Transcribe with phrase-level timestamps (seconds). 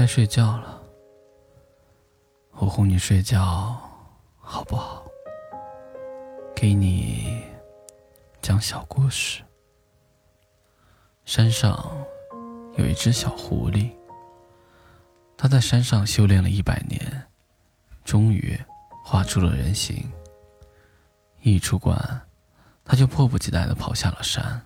[0.00, 0.80] 该睡觉了，
[2.52, 3.78] 我哄你睡觉，
[4.38, 5.04] 好不好？
[6.56, 7.44] 给你
[8.40, 9.42] 讲小故事。
[11.26, 11.86] 山上
[12.78, 13.90] 有一只小狐狸，
[15.36, 17.22] 它在山上修炼了一百年，
[18.02, 18.58] 终于
[19.04, 20.10] 画出了人形。
[21.42, 21.94] 一出关，
[22.86, 24.62] 它就迫不及待地跑下了山。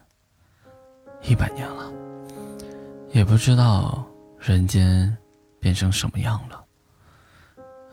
[1.22, 1.92] 一百年了，
[3.10, 4.06] 也不知道
[4.38, 5.18] 人间
[5.64, 6.62] 变成什么样了。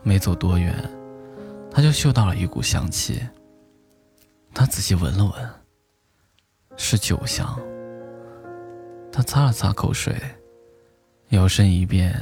[0.04, 0.76] 没走多远，
[1.72, 3.26] 他就嗅到了一股香气。
[4.54, 5.50] 他仔细闻了闻，
[6.76, 7.58] 是酒香。
[9.10, 10.14] 他擦了擦口水，
[11.30, 12.14] 摇身一变，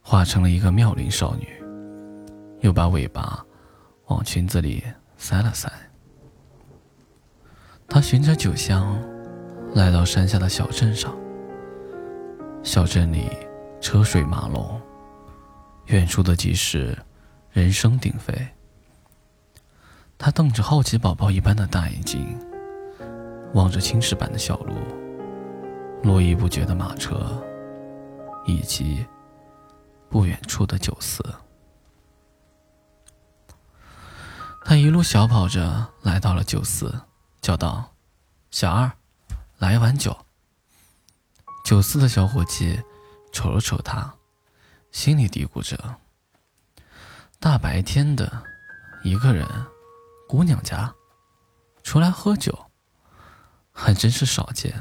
[0.00, 1.48] 化成了一个妙龄少女，
[2.60, 3.44] 又把尾巴
[4.06, 4.84] 往裙子里
[5.16, 5.68] 塞了塞。
[7.88, 8.96] 他循着酒香。
[9.74, 11.12] 来到山下的小镇上，
[12.62, 13.28] 小镇里
[13.80, 14.80] 车水马龙，
[15.86, 16.96] 远处的集市
[17.50, 18.48] 人声鼎沸。
[20.16, 22.38] 他瞪着好奇宝宝一般的大眼睛，
[23.52, 24.74] 望着青石板的小路、
[26.02, 27.42] 络绎不绝的马车，
[28.46, 29.04] 以及
[30.08, 31.22] 不远处的酒肆。
[34.64, 37.02] 他一路小跑着来到了酒肆，
[37.42, 37.92] 叫道
[38.50, 38.90] ：“小二。”
[39.58, 40.16] 来一碗酒。
[41.64, 42.80] 酒肆的小伙计
[43.32, 44.14] 瞅了瞅他，
[44.94, 45.96] 心里嘀咕着
[47.40, 48.44] ：“大白天的，
[49.02, 49.44] 一个人，
[50.28, 50.94] 姑娘家，
[51.82, 52.56] 出来喝酒，
[53.72, 54.72] 还真是少见。”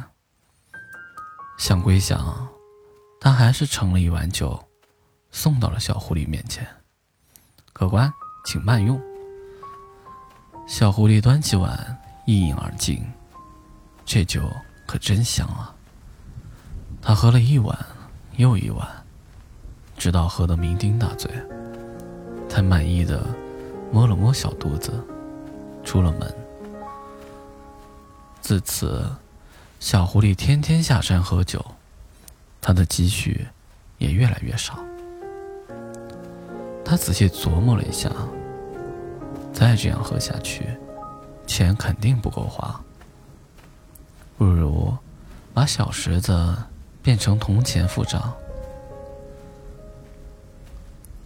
[1.57, 2.47] 想归想，
[3.19, 4.63] 他还是盛了一碗酒，
[5.31, 6.63] 送到了小狐狸面前。
[7.73, 8.13] 客官，
[8.45, 9.01] 请慢用。
[10.67, 13.03] 小狐狸端起碗一饮而尽，
[14.05, 14.47] 这酒。
[14.85, 15.73] 可真香啊！
[17.01, 17.75] 他喝了一碗
[18.35, 19.02] 又一碗，
[20.03, 21.31] 直到喝得酩酊大醉，
[22.49, 23.25] 才满意的
[23.89, 24.91] 摸了摸小肚子，
[25.81, 26.35] 出了门。
[28.41, 29.09] 自此，
[29.79, 31.63] 小狐狸天天下山喝酒，
[32.59, 33.47] 他的积蓄
[33.97, 34.77] 也越来越少。
[36.83, 38.11] 他仔细琢磨了一下，
[39.53, 40.67] 再这样喝下去，
[41.47, 42.77] 钱肯定不够花。
[44.37, 44.93] 不如
[45.53, 46.57] 把小石子
[47.01, 48.33] 变成铜钱付账。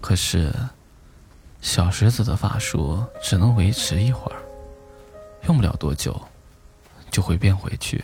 [0.07, 0.53] 可是，
[1.59, 4.41] 小石子的法术只能维持一会儿，
[5.47, 6.18] 用不了多久
[7.12, 8.01] 就会变回去。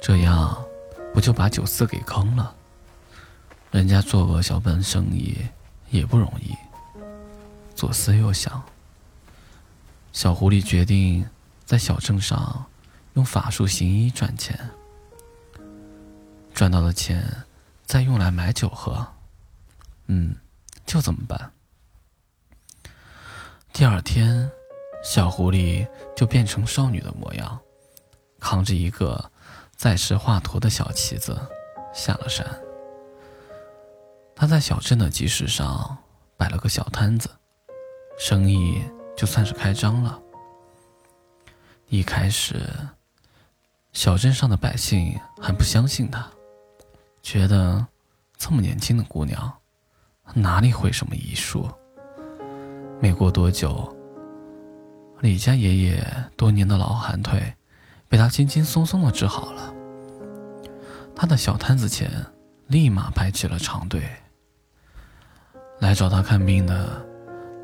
[0.00, 0.64] 这样
[1.12, 2.54] 不就把酒肆给坑了？
[3.70, 5.36] 人家做个小本生意
[5.90, 6.56] 也不容易。
[7.74, 8.62] 左思右想，
[10.14, 11.28] 小狐狸决定
[11.66, 12.64] 在小镇上。
[13.12, 14.58] 用法术行医赚钱，
[16.54, 17.44] 赚到的钱
[17.84, 19.06] 再用来买酒喝，
[20.12, 20.34] 嗯，
[20.84, 21.52] 就这么办。
[23.72, 24.50] 第二天，
[25.04, 27.56] 小狐狸就变成少女的模样，
[28.40, 29.30] 扛着一个
[29.76, 31.40] 在世华佗的小旗子
[31.94, 32.44] 下了山。
[34.34, 35.96] 他在小镇的集市上
[36.36, 37.30] 摆了个小摊子，
[38.18, 38.82] 生意
[39.16, 40.20] 就算是开张了。
[41.86, 42.68] 一开始。
[43.92, 46.28] 小镇上的百姓还不相信他，
[47.22, 47.86] 觉得
[48.38, 49.52] 这么年轻的姑娘
[50.34, 51.68] 哪里会什么医术？
[53.00, 53.96] 没过多久，
[55.20, 57.54] 李家爷爷多年的老寒腿
[58.08, 59.74] 被他轻轻松松的治好了。
[61.14, 62.10] 他的小摊子前
[62.68, 64.02] 立马排起了长队。
[65.78, 67.04] 来找他看病的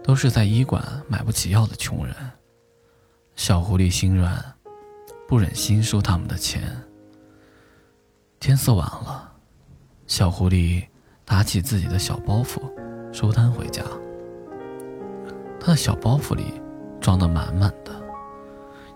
[0.02, 2.14] 都是在医馆买不起药的穷人。
[3.34, 4.52] 小狐狸心软。
[5.28, 6.62] 不忍心收他们的钱。
[8.38, 9.32] 天色晚了，
[10.06, 10.86] 小狐狸
[11.26, 12.62] 打起自己的小包袱，
[13.12, 13.82] 收摊回家。
[15.60, 16.62] 他的小包袱里
[17.00, 17.92] 装得满满的，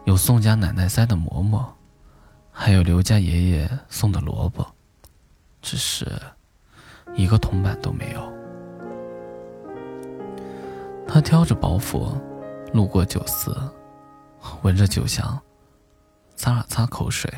[0.05, 1.77] 有宋家奶奶塞的馍馍，
[2.53, 4.65] 还有刘家爷爷送的萝卜，
[5.61, 6.07] 只是
[7.15, 8.33] 一个铜板都没有。
[11.07, 12.15] 他挑着包袱，
[12.73, 13.55] 路过酒肆，
[14.63, 15.39] 闻着酒香。
[16.37, 17.31] 擦了擦口水，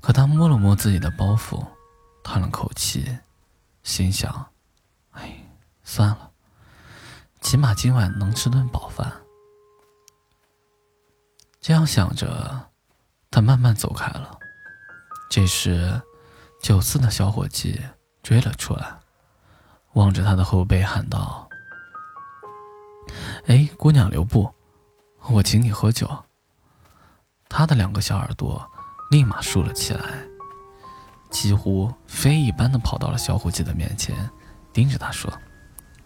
[0.00, 1.62] 可他摸了摸自己的包袱，
[2.24, 3.04] 叹了口气，
[3.86, 4.50] 心想
[5.14, 5.32] ：“哎，
[5.84, 6.32] 算了，
[7.40, 9.10] 起码今晚能吃顿饱饭。”
[11.62, 12.68] 这样想着，
[13.30, 14.36] 他慢慢走开了。
[15.30, 16.02] 这时，
[16.60, 17.80] 酒肆的小伙计
[18.24, 18.98] 追了出来，
[19.92, 21.48] 望着他的后背喊道
[23.46, 24.52] ：“哎，姑娘留步，
[25.28, 26.24] 我请你喝酒。”
[27.48, 28.68] 他的两个小耳朵
[29.12, 30.26] 立马竖了起来，
[31.36, 34.16] 几乎飞一般的跑到了小伙计的面前，
[34.72, 35.30] 盯着他说：“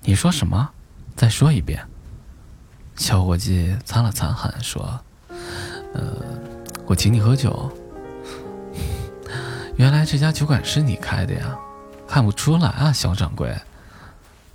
[0.03, 0.69] 你说什么？
[1.15, 1.87] 再说一遍。”
[2.99, 5.00] 小伙计擦了擦汗说
[5.94, 6.17] ：“呃，
[6.85, 7.71] 我请你喝酒。
[9.77, 11.56] 原来这家酒馆是你开的呀？
[12.09, 13.56] 看不出来啊，小掌柜。”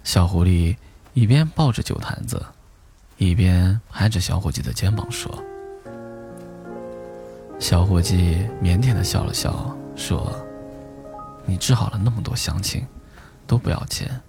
[0.03, 0.75] 小狐狸
[1.13, 2.45] 一边抱着酒坛子，
[3.15, 5.41] 一边拍着小伙计的肩膀说
[7.59, 10.37] ：“小伙计腼腆的笑了笑，说
[11.45, 12.85] ：‘你治好了那么多乡亲，
[13.45, 14.21] 都不要钱，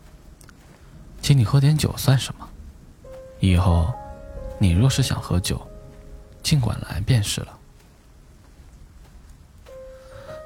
[1.21, 2.49] 请你喝点酒算什么？
[3.41, 3.93] 以后
[4.59, 5.61] 你若是想喝酒，
[6.43, 7.59] 尽管来便是了。’”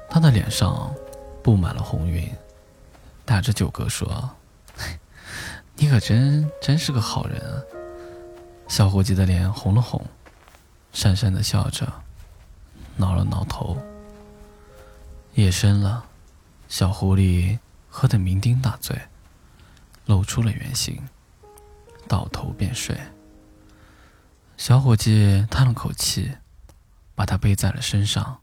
[0.09, 0.93] 他的脸上
[1.41, 2.29] 布满了红晕，
[3.25, 4.29] 打着酒嗝说。
[5.77, 7.63] 你可真真是个好人啊！
[8.67, 10.05] 小伙计的脸红了红，
[10.93, 11.87] 讪讪的笑着，
[12.97, 13.77] 挠了挠头。
[15.33, 16.05] 夜深了，
[16.71, 17.59] 小狐狸
[17.89, 18.97] 喝得酩酊大醉，
[20.05, 21.05] 露出了原形，
[22.07, 22.97] 倒头便睡。
[24.55, 26.31] 小伙计叹了口气，
[27.13, 28.39] 把他背在了身上，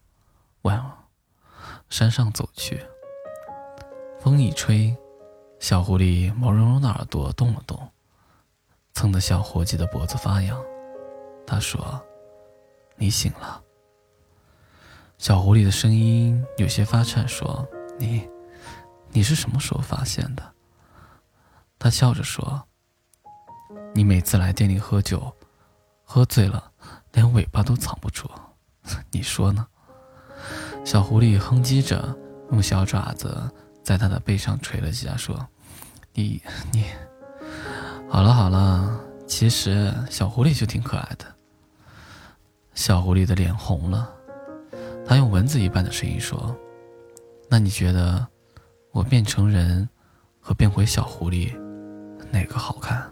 [0.60, 1.08] 往
[1.88, 2.84] 山上走去。
[4.20, 4.94] 风一吹。
[5.58, 7.90] 小狐狸毛茸茸的耳朵动了动，
[8.92, 10.62] 蹭得小伙计的脖子发痒。
[11.46, 11.98] 他说
[12.96, 13.64] ：“你醒了。”
[15.16, 17.66] 小狐狸的声音有些发颤，说
[17.98, 18.28] ：“你，
[19.10, 20.42] 你是什么时候发现的？”
[21.78, 22.62] 他笑着说
[23.94, 25.32] ：“你每次来店里喝酒，
[26.04, 26.72] 喝醉了，
[27.12, 28.30] 连尾巴都藏不住。
[29.10, 29.66] 你说呢？”
[30.84, 32.16] 小狐狸哼唧着，
[32.50, 33.50] 用小爪子。
[33.82, 35.48] 在他的背上捶了几下，说
[36.12, 36.42] ：“你
[36.72, 36.84] 你，
[38.10, 41.24] 好了好了，其实小狐狸就挺可爱的。”
[42.74, 44.12] 小狐狸的脸红了，
[45.06, 46.54] 他用蚊子一般的声音说
[47.48, 48.26] ：“那你觉得
[48.92, 49.88] 我变成人
[50.40, 51.56] 和变回小狐狸
[52.30, 53.10] 哪个好看？”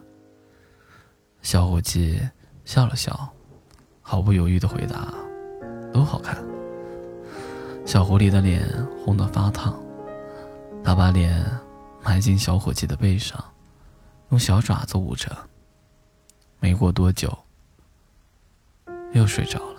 [1.42, 2.20] 小伙计
[2.64, 3.28] 笑了笑，
[4.02, 5.14] 毫不犹豫的回答
[5.94, 6.36] ：“都好看。”
[7.86, 8.68] 小狐狸的脸
[9.04, 9.78] 红得发烫。
[10.84, 11.44] 他把脸
[12.02, 13.42] 埋进小伙计的背上，
[14.30, 15.36] 用小爪子捂着。
[16.60, 17.36] 没过多久，
[19.12, 19.75] 又睡着了。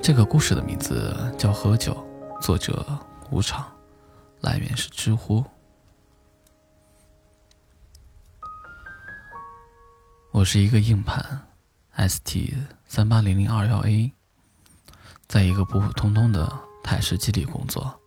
[0.00, 1.94] 这个故事的名字叫《喝酒》，
[2.40, 2.86] 作者
[3.30, 3.66] 无常，
[4.40, 5.44] 来源是知乎。
[10.30, 11.46] 我是一个硬盘
[11.96, 12.54] ，ST
[12.86, 14.12] 三八零零二幺 A，
[15.26, 16.68] 在一个普普通通的。
[16.80, 18.00] 台式机里工作，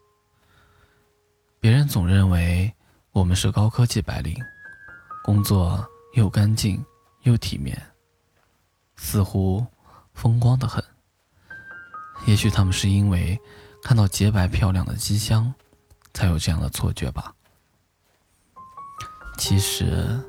[1.60, 2.74] 别人总认为
[3.12, 4.36] 我们是高科技白领，
[5.24, 6.84] 工作又干净
[7.22, 7.80] 又体面，
[8.96, 9.64] 似乎
[10.16, 10.84] 风光的很。
[12.26, 13.40] 也许他们是因为
[13.84, 15.54] 看到洁白漂亮的机箱，
[16.14, 17.34] 才有这样的错觉吧。
[19.38, 20.20] 其实，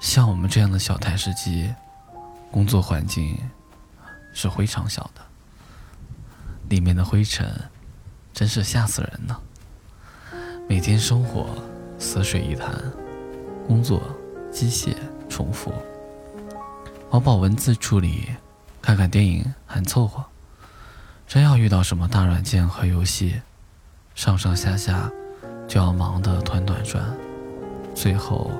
[0.00, 1.74] 像我们这样的小台式机，
[2.50, 3.36] 工作环境
[4.32, 5.20] 是非常小的。
[6.68, 7.50] 里面的灰尘，
[8.32, 9.36] 真是吓死人呢。
[10.68, 11.48] 每天生活
[11.98, 12.80] 死水一潭，
[13.66, 14.00] 工作
[14.52, 14.94] 机械
[15.28, 15.72] 重复，
[17.10, 18.28] 跑跑文字处理，
[18.80, 20.24] 看看电影还凑合。
[21.28, 23.38] 真要遇到什么大软件和游戏，
[24.14, 25.12] 上上下下
[25.68, 27.04] 就要忙得团团转，
[27.94, 28.50] 最后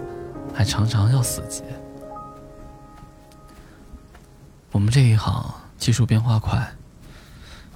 [0.55, 1.63] 还常常要死机。
[4.71, 6.63] 我们这一行技术变化快。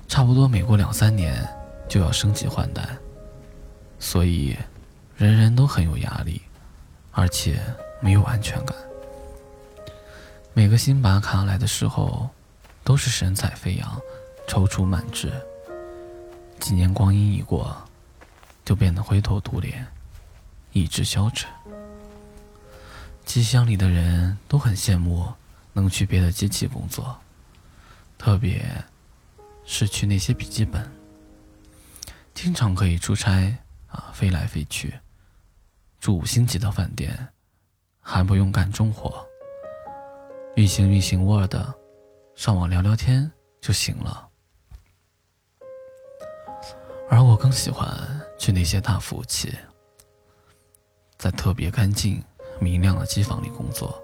[0.07, 1.43] 差不多每过两三年
[1.89, 2.87] 就要升级换代，
[3.99, 4.55] 所以
[5.17, 6.43] 人人都很有压力，
[7.13, 7.59] 而且
[7.99, 8.77] 没有安全感。
[10.53, 12.29] 每个新版卡来的时候，
[12.85, 13.99] 都是神采飞扬、
[14.47, 15.33] 踌躇满志。
[16.59, 17.77] 几年光阴一过，
[18.65, 19.87] 就变得灰头土脸、
[20.73, 21.51] 意志消沉。
[23.25, 25.33] 机箱里的人都很羡慕
[25.73, 27.19] 能去别的机器工作，
[28.19, 28.65] 特别。
[29.65, 30.91] 是去那些笔记本，
[32.35, 33.57] 经常可以出差
[33.87, 34.93] 啊，飞来飞去，
[36.01, 37.29] 住五星级的饭店，
[38.01, 39.25] 还不用干重活，
[40.57, 41.55] 运行运行 Word，
[42.35, 43.31] 上网聊聊天
[43.61, 44.29] 就行了。
[47.13, 47.87] 而我更喜欢
[48.39, 49.55] 去那些大服务器，
[51.19, 52.25] 在特别干净
[52.59, 54.03] 明亮的机房里工作，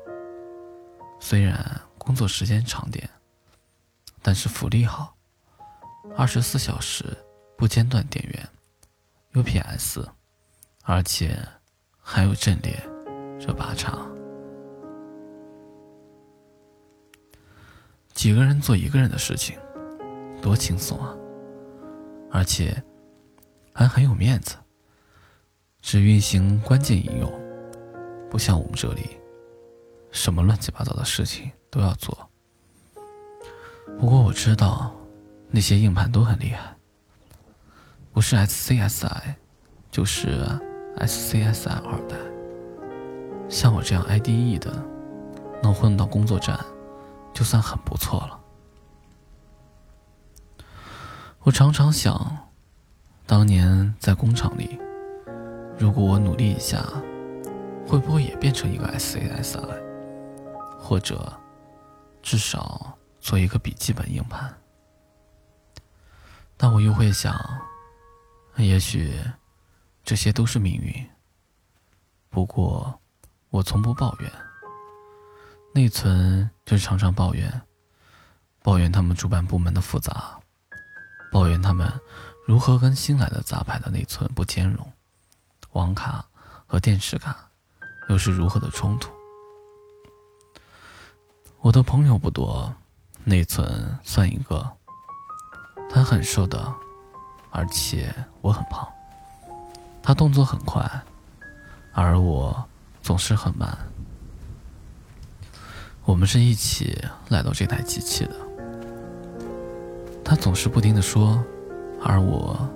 [1.18, 3.08] 虽然工作时间长点，
[4.20, 5.16] 但是福利好。
[6.18, 7.16] 二十四小时
[7.56, 10.04] 不间断电源，UPS，
[10.82, 11.34] 而且
[12.02, 12.78] 还有阵列
[13.40, 14.06] 热把茶。
[18.12, 19.58] 几个人做一个人的事情，
[20.42, 21.16] 多轻松啊！
[22.30, 22.82] 而且
[23.78, 24.56] 还很有面子，
[25.80, 27.32] 只运行关键应用，
[28.28, 29.16] 不像我们这里，
[30.10, 32.28] 什么乱七八糟的事情都要做。
[33.96, 34.92] 不过我知道，
[35.48, 36.76] 那些硬盘都很厉害，
[38.12, 39.36] 不是 SCSI，
[39.92, 40.44] 就是
[40.96, 42.16] SCSI 二代。
[43.48, 44.84] 像我这样 IDE 的，
[45.62, 46.58] 能混到工作站，
[47.32, 48.40] 就算很不错了。
[51.42, 52.47] 我常常想，
[53.28, 54.80] 当年在工厂里，
[55.78, 56.82] 如果我努力一下，
[57.86, 59.60] 会不会也变成一个 SASI，
[60.78, 61.30] 或者
[62.22, 64.50] 至少做一个笔记本硬盘？
[66.56, 67.38] 但我又会想，
[68.56, 69.12] 也许
[70.02, 71.06] 这些都是命运。
[72.30, 72.98] 不过。
[73.50, 74.30] 我从不抱怨，
[75.72, 77.62] 内存就常常抱怨，
[78.62, 80.38] 抱怨他们主板部门的复杂，
[81.32, 81.90] 抱怨他们
[82.48, 84.90] 如何跟新来的杂牌的内存不兼容，
[85.72, 86.24] 网卡
[86.66, 87.36] 和电池卡
[88.08, 89.12] 又是如何的冲突。
[91.60, 92.74] 我的朋友不多，
[93.22, 94.66] 内存算一个，
[95.90, 96.72] 他很瘦的，
[97.50, 98.88] 而且我很胖，
[100.02, 100.90] 他动作很快，
[101.92, 102.66] 而我。
[103.00, 103.78] 总是很慢。
[106.04, 108.36] 我们是一起来到这台机器的。
[110.22, 111.42] 他总是不停的说，
[112.08, 112.66] 而我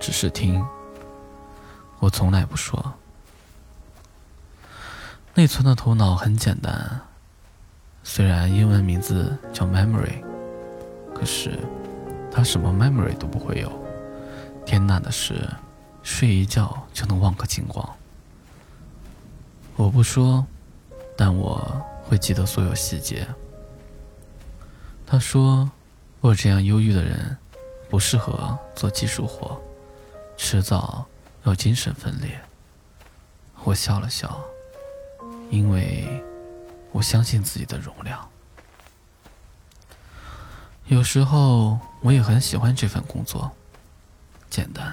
[0.00, 0.60] 只是听。
[2.00, 2.92] 我从来不说。
[5.32, 7.00] 内存的头脑很简单，
[8.02, 10.22] 虽然英文名字叫 memory，
[11.14, 11.56] 可是
[12.32, 13.72] 它什么 memory 都不会有。
[14.66, 15.48] 天大的事，
[16.02, 17.88] 睡一觉就能忘个精光。
[19.76, 20.44] 我不说，
[21.16, 23.24] 但我会记得所有细节。
[25.06, 25.70] 他说
[26.20, 27.36] ：“我这样忧郁的人，
[27.94, 29.56] 不适合做技术活，
[30.36, 31.06] 迟早
[31.44, 32.40] 要精神分裂。”
[33.62, 34.42] 我笑了笑，
[35.48, 36.04] 因为
[36.90, 38.28] 我相信自己的容量。
[40.86, 43.48] 有时候我也很喜欢这份工作，
[44.50, 44.92] 简单，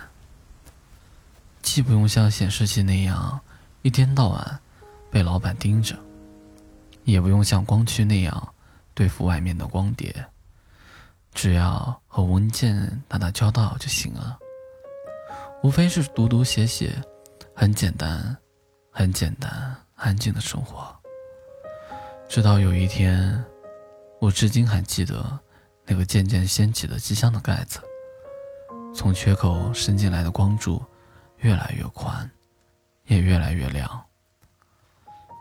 [1.64, 3.40] 既不用像显示器那样
[3.82, 4.60] 一天到晚。
[5.10, 5.98] 被老板盯着，
[7.04, 8.54] 也不用像光驱那样
[8.94, 10.28] 对付外面的光碟，
[11.34, 14.38] 只要和文件打打交道就行了。
[15.64, 16.94] 无非是读读写写，
[17.56, 18.36] 很简单，
[18.90, 20.96] 很简单，安静的生活。
[22.28, 23.44] 直到有一天，
[24.20, 25.40] 我至今还记得
[25.86, 27.80] 那个渐渐掀起的机箱的盖子，
[28.96, 30.82] 从缺口伸进来的光柱
[31.38, 32.30] 越来越宽，
[33.06, 34.04] 也越来越亮。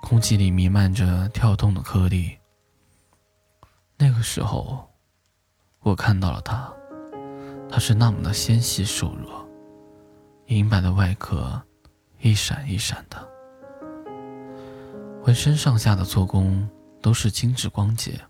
[0.02, 2.36] 空气里弥漫着跳动的颗粒。
[3.96, 4.89] 那个时候，
[5.82, 6.70] 我看到了它，
[7.70, 9.48] 它是那么的纤细瘦弱，
[10.46, 11.60] 银白的外壳
[12.20, 13.16] 一闪一闪的，
[15.24, 16.68] 浑身上下的做工
[17.00, 18.20] 都是精致光洁，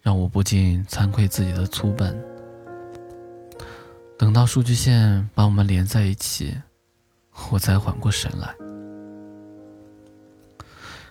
[0.00, 2.16] 让我不禁惭愧自己的粗笨。
[4.16, 6.56] 等到数据线把我们连在一起，
[7.50, 8.54] 我才缓过神来。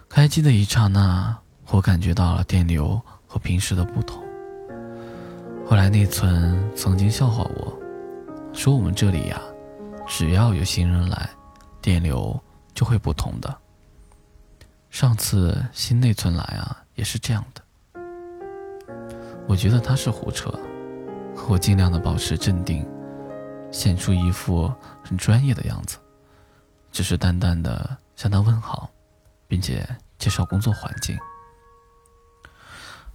[0.07, 1.37] 开机的一刹那，
[1.71, 4.24] 我感觉到了电流和平时的不同。
[5.67, 7.77] 后来内存曾经笑话我，
[8.53, 9.41] 说我们这里呀，
[10.07, 11.29] 只要有新人来，
[11.81, 12.39] 电流
[12.73, 13.57] 就会不同的。
[14.89, 17.61] 上次新内存来啊，也是这样的。
[19.47, 20.53] 我觉得他是胡扯，
[21.49, 22.87] 我尽量的保持镇定，
[23.71, 24.71] 显出一副
[25.03, 25.97] 很专业的样子，
[26.91, 28.89] 只是淡淡的向他问好，
[29.47, 29.87] 并且。
[30.17, 31.19] 介绍工作环境。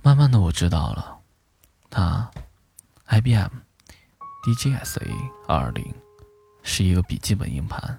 [0.03, 1.19] 慢慢的，我知道了，
[1.91, 2.31] 他
[3.09, 3.51] ，IBM
[4.45, 5.13] DGSA
[5.49, 5.93] 二二零，
[6.63, 7.99] 是一个笔记本硬盘，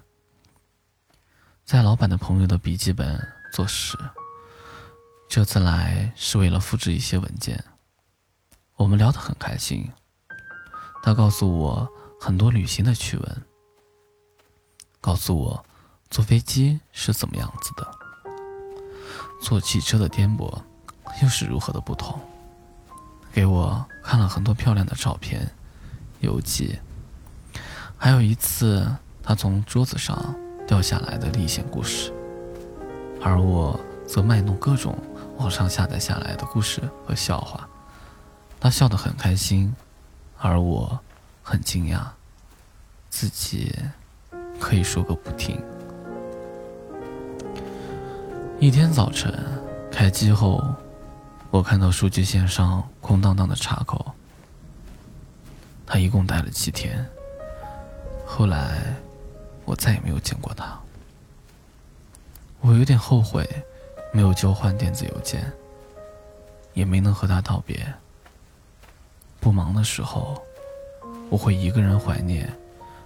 [1.66, 3.20] 在老板的朋友的笔记本
[3.52, 3.98] 做事。
[5.28, 7.62] 这次来是为了复制一些文件。
[8.76, 9.92] 我们聊得很开心，
[11.02, 13.42] 他告诉我很多旅行的趣闻，
[15.02, 15.64] 告诉我
[16.08, 17.90] 坐飞机是怎么样子的。
[19.42, 20.62] 坐汽车的颠簸，
[21.22, 22.18] 又是如何的不同？
[23.32, 25.50] 给我看了很多漂亮的照片、
[26.20, 26.78] 游记，
[27.96, 28.86] 还有一次
[29.22, 30.34] 他从桌子上
[30.66, 32.12] 掉下来的历险故事，
[33.22, 34.96] 而我则卖弄各种
[35.38, 37.66] 网上下载下来的故事和笑话。
[38.60, 39.74] 他笑得很开心，
[40.38, 41.00] 而我
[41.42, 42.02] 很惊讶，
[43.08, 43.74] 自己
[44.60, 45.60] 可以说个不停。
[48.60, 49.34] 一天早晨，
[49.90, 50.62] 开机后，
[51.52, 54.14] 我看到数据线上空荡荡的插口。
[55.86, 57.06] 他一共待了七天。
[58.24, 58.96] 后来，
[59.66, 60.80] 我再也没有见过他。
[62.62, 63.46] 我有点后悔，
[64.14, 65.52] 没有交换电子邮件，
[66.72, 67.86] 也没能和他道别。
[69.38, 70.42] 不忙的时候，
[71.28, 72.50] 我会一个人怀念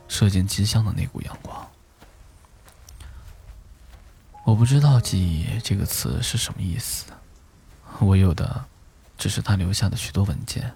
[0.07, 1.69] 射进机箱的那股阳光。
[4.45, 7.07] 我不知道“记忆”这个词是什么意思，
[8.00, 8.65] 我有的
[9.17, 10.73] 只是他留下的许多文件。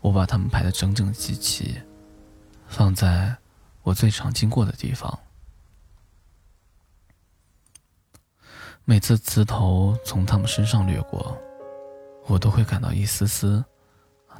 [0.00, 1.80] 我把它们排得整整齐齐，
[2.66, 3.36] 放在
[3.82, 5.18] 我最常经过的地方。
[8.84, 11.38] 每次词头从他们身上掠过，
[12.26, 13.64] 我都会感到一丝丝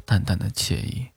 [0.04, 1.08] 淡淡的惬意。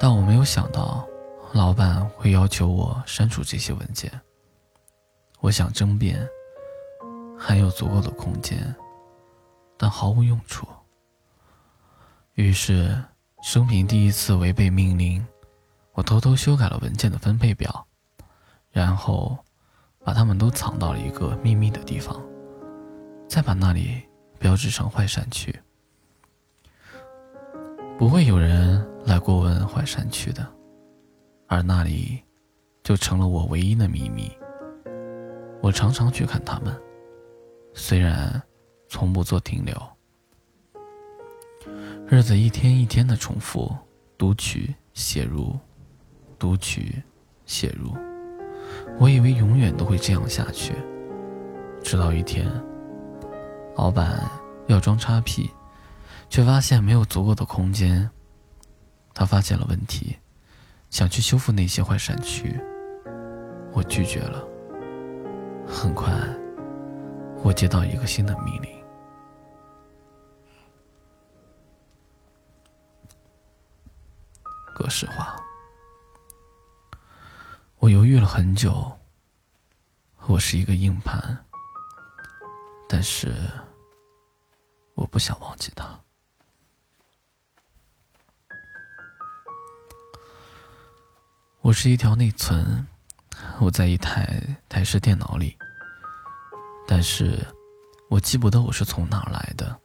[0.00, 1.06] 但我没有想到，
[1.52, 4.10] 老板会要求我删除这些文件。
[5.40, 6.26] 我想争辩，
[7.38, 8.74] 还有足够的空间，
[9.76, 10.66] 但毫无用处。
[12.34, 13.00] 于是，
[13.42, 15.24] 生平第一次违背命令，
[15.92, 17.86] 我偷偷修改了文件的分配表，
[18.70, 19.38] 然后。
[20.04, 22.24] 把它们都藏到了一个秘密的地方，
[23.28, 24.02] 再把那里
[24.38, 25.54] 标志成坏山区。
[27.98, 30.46] 不会有人来过问坏山区的，
[31.46, 32.22] 而那里
[32.82, 34.32] 就成了我唯一的秘密。
[35.60, 36.74] 我常常去看他们，
[37.78, 38.42] 虽然
[38.88, 39.74] 从不做停留。
[42.08, 43.72] 日子一天一天的重复，
[44.18, 45.56] 读取、写入，
[46.40, 47.00] 读取、
[47.46, 47.96] 写入。
[48.98, 50.74] 我以为永远都会这样下去，
[51.80, 52.50] 直到一天，
[53.76, 54.28] 老板
[54.66, 55.48] 要装叉 P，
[56.28, 58.10] 却发现没有足够的空间。
[59.14, 60.16] 他发现了问题，
[60.90, 62.58] 想去修复那些坏山区，
[63.72, 64.44] 我拒绝了。
[65.64, 66.12] 很快，
[67.42, 68.84] 我接到一个新的命令：
[74.74, 75.36] 格式化。
[77.78, 78.92] 我犹豫了很久。
[80.26, 81.42] 我是一个硬盘，
[82.86, 83.34] 但是
[84.94, 85.98] 我不想忘记它。
[91.62, 92.86] 我是一条内存，
[93.58, 95.56] 我在一台台式电脑里，
[96.90, 97.46] 但是
[98.08, 99.78] 我记不得我是从哪儿来的，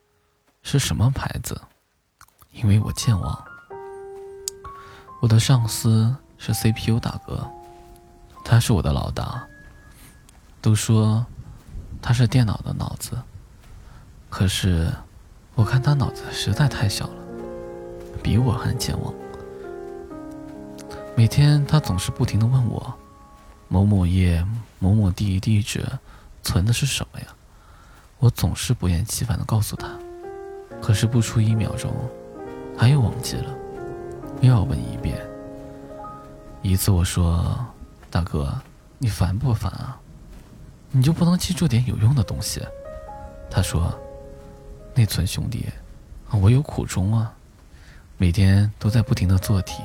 [0.61, 1.59] 是什么牌子，
[2.53, 3.45] 因为我健忘。
[5.21, 7.45] 我的上司是 CPU 大哥。
[8.45, 9.45] 他是我的老大。
[10.61, 11.25] 都说
[12.01, 13.21] 他是电脑的脑子，
[14.29, 14.89] 可是
[15.55, 17.23] 我看他脑子实在太小了，
[18.23, 19.13] 比我还健忘。
[21.17, 22.93] 每天他总是不停的问我，
[23.67, 24.45] 某某页
[24.79, 25.85] 某某地地址
[26.43, 27.27] 存的是什么呀？
[28.19, 29.89] 我总是不厌其烦的告诉他，
[30.81, 31.91] 可是不出一秒钟，
[32.77, 33.53] 他又忘记了，
[34.41, 35.19] 又要问一遍。
[36.61, 37.65] 一次我说。
[38.13, 38.61] 大哥，
[38.99, 39.99] 你烦不烦啊？
[40.91, 42.61] 你就不能记住点有用的东西？
[43.49, 43.91] 他说
[44.93, 45.67] ：“内存兄弟，
[46.29, 47.33] 我有苦衷啊，
[48.17, 49.81] 每天都在不停的做题，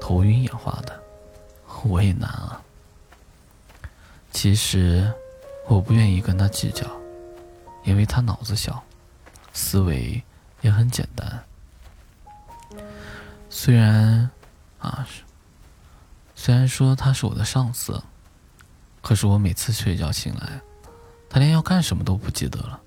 [0.00, 1.00] 头晕眼花的，
[1.84, 2.60] 我也难啊。”
[4.32, 5.08] 其实
[5.66, 6.86] 我不愿意跟他计较，
[7.84, 8.82] 因为他脑子小，
[9.52, 10.22] 思维
[10.60, 11.44] 也很简单。
[13.48, 14.30] 虽然
[14.78, 15.06] 啊。
[16.36, 18.02] 虽然说他是我的上司，
[19.00, 20.60] 可是我每次睡觉醒来，
[21.30, 22.78] 他连要干什么都不记得了，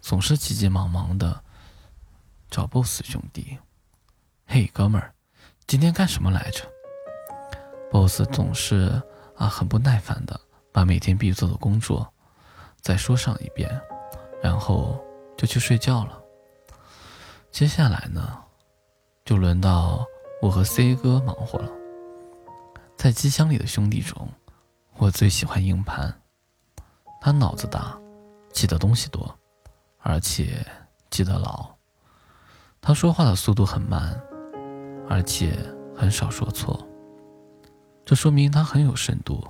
[0.00, 1.44] 总是急急忙忙的
[2.50, 3.58] 找 BOSS 兄弟
[4.48, 5.12] ：“嘿，哥们儿，
[5.66, 6.66] 今天干什么来着
[7.92, 9.00] ？”BOSS 总是
[9.36, 10.40] 啊很不耐烦的
[10.72, 12.10] 把每天必做的工作
[12.80, 13.70] 再说上一遍，
[14.42, 14.98] 然后
[15.36, 16.18] 就去睡觉了。
[17.50, 18.38] 接下来呢，
[19.24, 20.04] 就轮到
[20.40, 21.70] 我和 C 哥忙活了。
[22.96, 24.28] 在机箱里的兄弟中，
[24.96, 26.12] 我最喜欢硬盘。
[27.20, 27.96] 他脑子大，
[28.52, 29.38] 记得东西多，
[29.98, 30.66] 而且
[31.10, 31.68] 记得牢。
[32.80, 34.20] 他说话的速度很慢，
[35.08, 35.56] 而且
[35.94, 36.84] 很少说错。
[38.04, 39.46] 这说明他很有深度。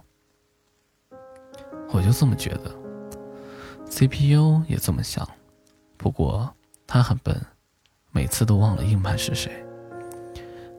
[1.93, 2.75] 我就这么觉得。
[3.89, 5.29] CPU 也这么想，
[5.97, 6.51] 不过
[6.87, 7.39] 他很笨，
[8.11, 9.53] 每次都忘了硬盘是谁。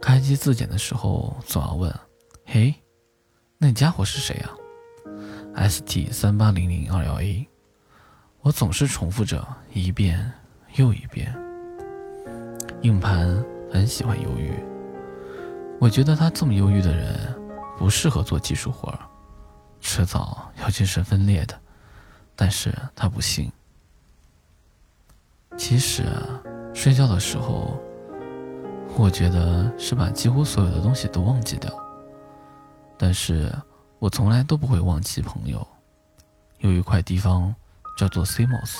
[0.02, 1.94] 开机自检的时候总要问。
[2.46, 2.74] 嘿，
[3.58, 4.50] 那家伙是谁呀
[5.70, 7.48] ？ST 三八零零二幺 A，
[8.42, 10.30] 我总是重复着一遍
[10.76, 11.34] 又一遍。
[12.82, 14.52] 硬盘很喜欢忧郁，
[15.80, 17.34] 我觉得他这么忧郁的人
[17.78, 19.00] 不适合做技术活儿，
[19.84, 21.60] 迟早要精神分裂的。
[22.36, 23.52] 但是他不信。
[25.56, 26.42] 其实啊，
[26.74, 27.80] 睡觉的时候，
[28.96, 31.72] 我觉得是把几乎所有的东西都忘记掉。
[32.98, 33.54] 但是
[34.00, 35.68] 我从来都不会忘记朋友。
[36.60, 37.54] 有一块地方
[37.98, 38.80] 叫做 CMOS，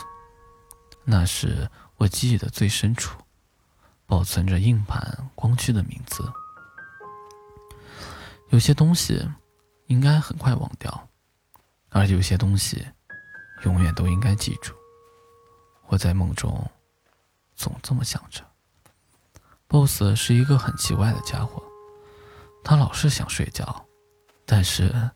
[1.04, 3.20] 那是我记忆的最深处，
[4.08, 6.24] 保存着硬盘光驱的名字。
[8.50, 9.22] 有些东西
[9.94, 11.08] 应该很快忘掉，
[11.90, 12.84] 而有些东西
[13.62, 14.74] 永远都应该记住。
[15.86, 16.68] 我在梦中
[17.56, 18.44] 总这么想着。
[19.68, 21.62] BOSS 是一个很奇怪的家伙，
[22.64, 23.86] 他老是想睡觉，
[24.48, 25.12] 但是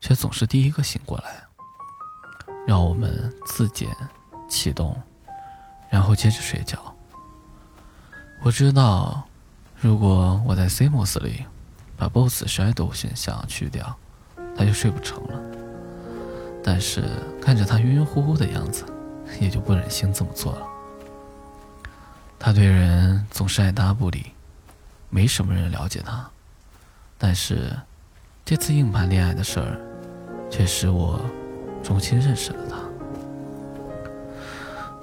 [0.00, 1.44] 却总是第一个醒过来，
[2.66, 3.88] 让我们自检
[4.48, 5.00] 启动，
[5.88, 6.92] 然后接着睡觉。
[8.42, 9.24] 我知道，
[9.76, 11.46] 如果我在 CMOS 里
[11.96, 13.96] 把 BOSS Shadow 选项去掉，
[14.56, 15.40] 他就睡不成了。
[16.62, 17.04] 但是
[17.40, 18.84] 看着他晕晕乎乎的样子，
[19.40, 20.66] 也就不忍心这么做了。
[22.38, 24.32] 他对人总是爱搭不理，
[25.10, 26.28] 没什么人了解他。
[27.18, 27.72] 但是，
[28.44, 29.80] 这次硬盘恋爱的事儿，
[30.50, 31.20] 却使我
[31.82, 32.76] 重新认识了他。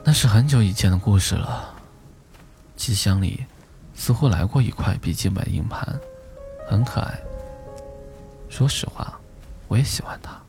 [0.04, 1.74] 那是很久以前的故事了。
[2.76, 3.46] 机箱里
[3.96, 5.88] 似乎来过一块笔记本硬盘，
[6.70, 7.18] 很可爱。
[8.50, 9.20] 说实话，
[9.74, 10.40] 我也喜欢他。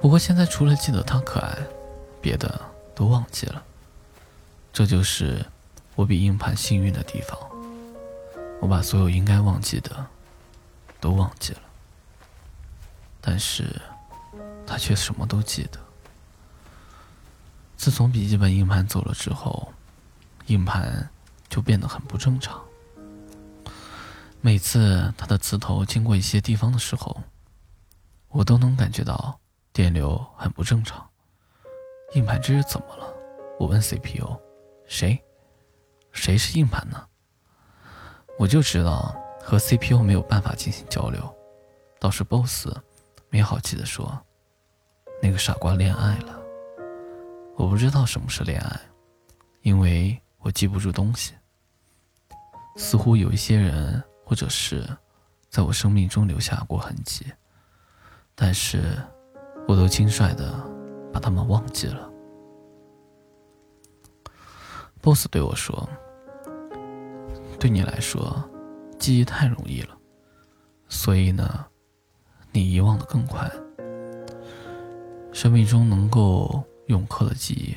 [0.00, 1.58] 不过现在除了记得他可爱，
[2.20, 2.60] 别的
[2.94, 3.60] 都忘记了。
[4.72, 5.44] 这就是
[5.96, 7.36] 我比硬盘幸运的地方。
[8.60, 10.06] 我把所有应该忘记的
[11.00, 11.62] 都忘记了，
[13.20, 13.82] 但是
[14.64, 15.80] 他却什么都记得。
[17.76, 19.72] 自从笔记本硬盘走了之后，
[20.46, 21.10] 硬盘
[21.48, 22.62] 就变得很不正常。
[24.44, 27.16] 每次它的磁头经过一些地方的时候，
[28.26, 29.38] 我都能感觉到
[29.72, 31.08] 电流很不正常。
[32.14, 33.06] 硬盘这是怎么了？
[33.60, 34.36] 我问 CPU。
[34.84, 35.16] 谁？
[36.10, 37.06] 谁是硬盘呢？
[38.36, 41.22] 我就知道和 CPU 没有办法进行交流。
[42.00, 42.66] 倒是 BOSS
[43.30, 44.20] 没好气的说
[45.22, 46.42] ：“那个傻瓜恋爱了。”
[47.56, 48.80] 我不知道什么是恋爱，
[49.60, 51.32] 因为我记不住东西。
[52.76, 54.84] 似乎有一些人或者是
[55.48, 57.26] 在我生命中留下过痕迹，
[58.34, 58.96] 但是
[59.68, 60.52] 我都轻率的
[61.12, 62.10] 把他们忘记了。
[65.02, 65.88] boss 对我说
[67.58, 68.42] ：“对你来说，
[68.98, 69.96] 记忆太容易了，
[70.88, 71.66] 所以呢，
[72.52, 73.50] 你遗忘的更快。
[75.32, 77.76] 生命中能够永刻的记忆，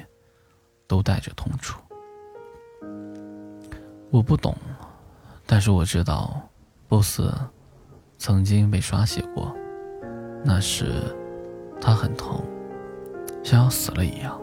[0.88, 1.80] 都带着痛楚。
[4.12, 4.56] 我不懂，
[5.46, 6.42] 但是我知道
[6.88, 7.22] ，boss
[8.18, 9.56] 曾经被刷洗过，
[10.44, 11.16] 那时
[11.80, 12.44] 他很痛，
[13.44, 14.40] 像要死了一样。”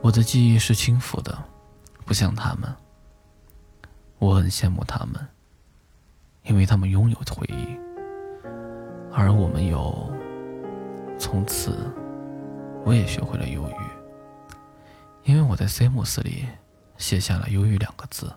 [0.00, 1.36] 我的记忆是轻浮的，
[2.04, 2.74] 不像他们。
[4.18, 5.14] 我很羡慕他们，
[6.44, 7.76] 因为他们拥有回忆，
[9.12, 10.10] 而我们有。
[11.18, 11.76] 从此，
[12.84, 16.46] 我也学会了忧郁，因为我在 CMOS 里
[16.96, 18.32] 写下了“忧郁”两个字。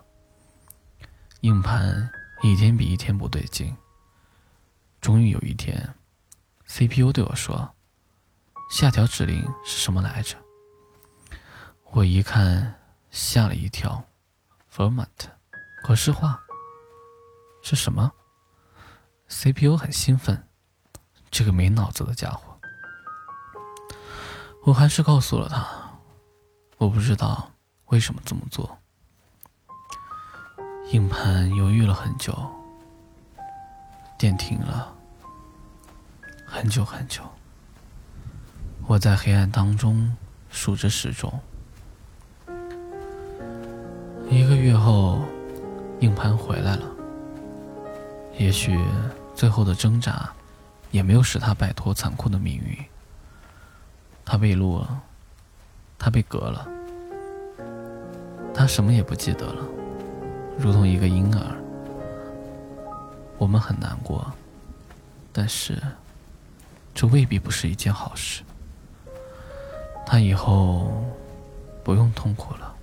[1.42, 2.08] 硬盘
[2.40, 3.76] 一天比一天不对劲。
[5.00, 5.92] 终于有一天
[6.66, 7.74] ，CPU 对我说
[8.70, 10.36] ：“下条指令是什么来着？”
[11.90, 14.04] 我一看，吓了一跳
[14.72, 15.08] ，format，
[15.82, 16.40] 格式化
[17.60, 18.12] 是什么
[19.26, 20.48] ？CPU 很兴奋，
[21.28, 22.56] 这个没脑子的家伙。
[24.62, 25.98] 我还是告诉了他，
[26.78, 27.50] 我不知道
[27.86, 28.78] 为什么这么做。
[30.92, 32.36] 硬盘犹豫了很久，
[34.18, 34.92] 电停了，
[36.44, 37.22] 很久很久。
[38.86, 40.14] 我在黑暗当中
[40.50, 41.32] 数着时钟。
[44.28, 45.22] 一个月后，
[46.00, 46.84] 硬盘回来了。
[48.36, 48.78] 也许
[49.34, 50.30] 最后的挣扎，
[50.90, 52.76] 也没有使他摆脱残酷的命运。
[54.26, 55.00] 他被录了，
[55.98, 56.68] 他被隔了，
[58.52, 59.64] 他什么也不记得了，
[60.62, 61.56] 如同一个婴儿。
[63.36, 64.32] 我们很难过，
[65.32, 65.76] 但是
[66.94, 68.44] 这未必不是一件好事。
[70.06, 70.92] 他以后
[71.82, 72.76] 不用痛苦了。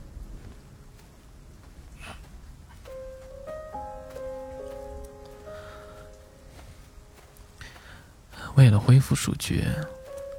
[8.55, 9.63] 为了恢复数据，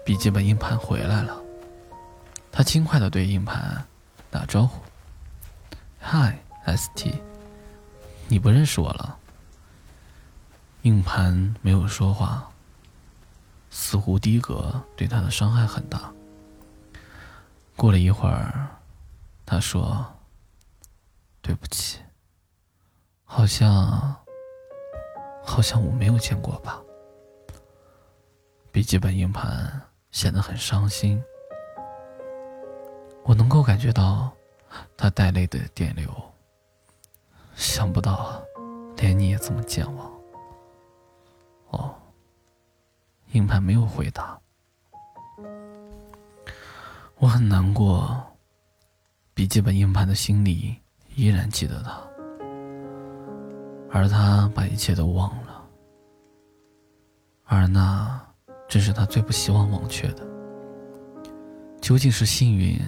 [0.05, 1.41] 笔记本硬盘回来了。
[2.53, 3.83] 他轻快的对硬盘
[4.31, 4.83] 打招呼
[6.03, 6.35] ：“Hi,
[6.67, 7.15] ST，
[8.31, 9.19] 你不认识我了。”
[10.83, 12.51] 硬盘没有说话，
[13.69, 16.11] 似乎低格对他的伤害很大。
[17.77, 18.67] 过了一会儿，
[19.45, 20.07] 他说
[21.43, 21.99] ：“对不起，
[23.25, 24.17] 好像
[25.45, 26.81] 好像我没有见过吧。
[28.73, 31.23] 笔记本硬盘显得很伤心，
[33.25, 34.33] 我能够感觉到
[34.97, 36.30] 他带泪的电流。
[37.55, 38.43] 想不到，
[38.97, 40.11] 连你也这么健忘。
[41.71, 41.95] 哦，
[43.33, 44.39] 硬盘没有回答。
[47.19, 48.23] 我很难过，
[49.35, 50.77] 笔记本硬盘的心里
[51.15, 52.01] 依然记得他，
[53.91, 55.65] 而他把一切都忘了，
[57.45, 58.19] 而那。
[58.69, 60.25] 正是他最不希望忘却的。
[61.81, 62.79] 究竟是幸运，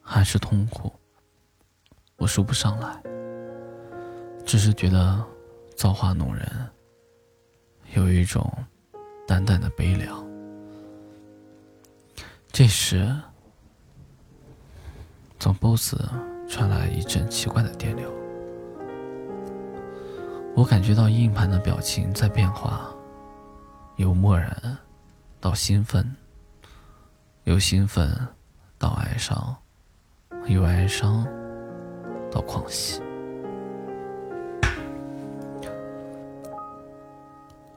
[0.00, 0.92] 还是痛苦？
[2.18, 3.02] 我说不上来。
[4.44, 5.24] 只是觉得
[5.74, 6.46] 造化弄人，
[7.94, 8.50] 有一种
[9.26, 10.24] 淡淡的悲凉。
[12.52, 13.12] 这时，
[15.40, 15.96] 从 BOSS
[16.48, 18.12] 传来一阵奇怪的电流，
[20.54, 22.94] 我感觉到硬盘的表情在变化，
[23.96, 24.78] 由漠然。
[25.40, 26.16] 到兴奋，
[27.42, 28.10] 由兴奋
[28.78, 29.54] 到哀伤，
[30.46, 31.22] 由哀伤
[32.32, 32.98] 到狂喜。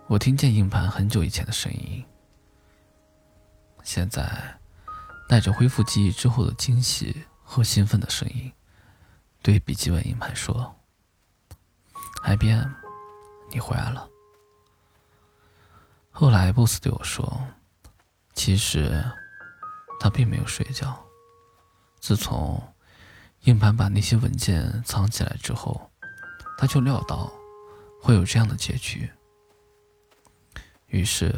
[0.10, 2.02] 我听见硬盘很久以前的声音，
[3.84, 4.58] 现在
[5.28, 8.50] 带着恢复记忆之后的惊喜和兴奋的声音，
[9.42, 10.74] 对笔记本硬盘说
[12.24, 12.70] ：“IBM，
[13.52, 14.08] 你回来了。”
[16.10, 17.46] 后来，boss 对我说。
[18.34, 19.04] 其实，
[20.00, 21.06] 他并没有睡觉。
[22.00, 22.62] 自从
[23.42, 25.92] 硬盘把那些文件藏起来之后，
[26.58, 27.30] 他就料到
[28.02, 29.12] 会有这样的结局，
[30.88, 31.34] 于是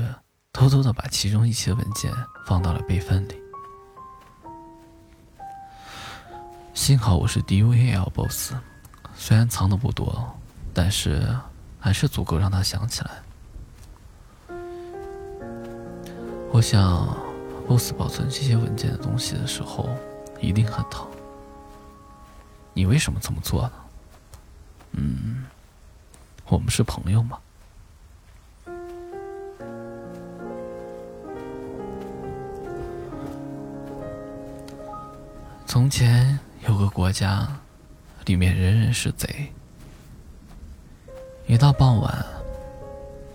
[0.54, 2.14] 偷偷的把其中一些文件
[2.46, 3.36] 放到了备份里。
[6.74, 8.54] 幸好我是 DUAL boss，
[9.16, 10.38] 虽然藏的不多，
[10.74, 11.36] 但是
[11.80, 13.12] 还是足够让他想起来。
[16.52, 17.18] 我想
[17.68, 19.90] ，boss 保存这些文件的东西的时候，
[20.40, 21.08] 一定很疼。
[22.74, 23.72] 你为什么这么做呢？
[24.92, 25.46] 嗯，
[26.46, 27.40] 我们是朋友嘛。
[35.80, 36.38] 从前
[36.68, 37.48] 有个国家，
[38.26, 39.50] 里面人人是贼。
[41.48, 42.26] 一到傍晚，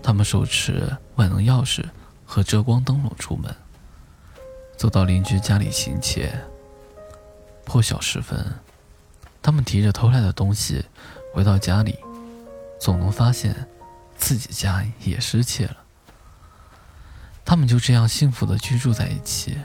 [0.03, 1.83] 他们手持万能钥匙。
[2.23, 3.51] 和遮光灯笼出门，
[4.77, 6.39] 走到邻居家里行窃。
[7.63, 8.39] 破晓时分，
[9.41, 10.85] 他们提着偷来的东西
[11.33, 11.97] 回到家里，
[12.79, 13.67] 总能发现
[14.19, 15.77] 自己家也失窃了。
[17.43, 19.57] 他们就这样幸福的居住在一起，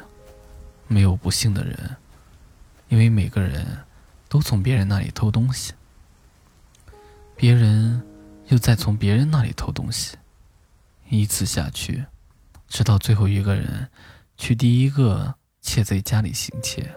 [0.87, 1.97] 没有不幸的人，
[2.90, 3.64] 因为每个人
[4.29, 5.72] 都从别人那里偷东西，
[7.37, 8.03] 别人
[8.48, 10.16] 又再从别人那里偷东西，
[11.09, 12.05] 依次下去。
[12.66, 13.88] 直到最后一个人
[14.37, 16.92] 去第一个窃贼家里行窃，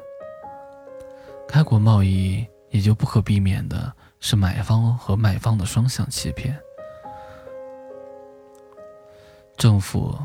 [1.47, 6.59] 开国贸易也就不可避免的是买方和卖方的双向欺骗。
[9.57, 10.17] 政府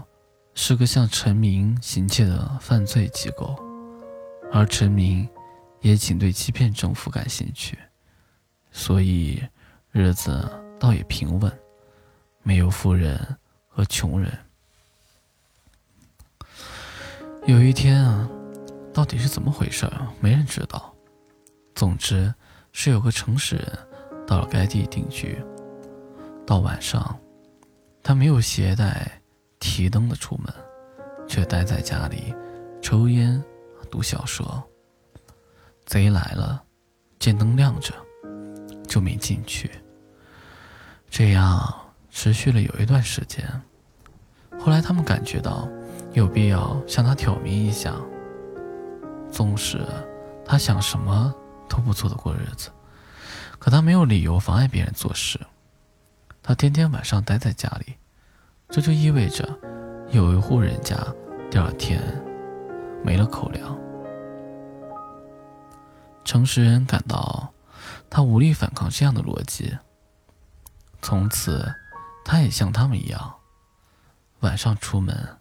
[0.54, 3.54] 是个向臣民行窃的犯罪机构，
[4.50, 5.28] 而臣民
[5.80, 7.78] 也仅对欺骗政府感兴趣，
[8.70, 9.42] 所以
[9.92, 11.52] 日子倒也平稳，
[12.42, 13.18] 没有富人
[13.68, 14.32] 和穷人。
[17.46, 18.28] 有一天啊，
[18.92, 20.94] 到底是怎么回事没人知道。
[21.74, 22.34] 总之，
[22.72, 23.78] 是有个诚实人
[24.26, 25.40] 到了该地定居。
[26.44, 27.18] 到晚上，
[28.02, 29.22] 他没有携带
[29.60, 30.52] 提灯的出门，
[31.28, 32.34] 却待在家里
[32.82, 33.42] 抽烟、
[33.90, 34.67] 读小说。
[35.88, 36.62] 贼来了，
[37.18, 37.92] 见灯亮着，
[38.86, 39.68] 就没进去。
[41.10, 41.60] 这样
[42.10, 43.44] 持续了有一段时间。
[44.60, 45.68] 后来他们感觉到。
[46.14, 47.94] 有必要向他挑明一下。
[49.30, 49.78] 纵使
[50.44, 51.32] 他想什么
[51.68, 52.70] 都不做的过日子，
[53.58, 55.38] 可他没有理由妨碍别人做事。
[56.42, 57.94] 他天天晚上待在家里，
[58.70, 59.46] 这就意味着
[60.10, 60.96] 有一户人家
[61.50, 62.00] 第二天
[63.04, 63.78] 没了口粮。
[66.28, 67.54] 诚实人感到
[68.10, 69.78] 他无力反抗这样的逻辑，
[71.00, 71.74] 从此
[72.22, 73.34] 他也像他们一样，
[74.40, 75.38] 晚上出门。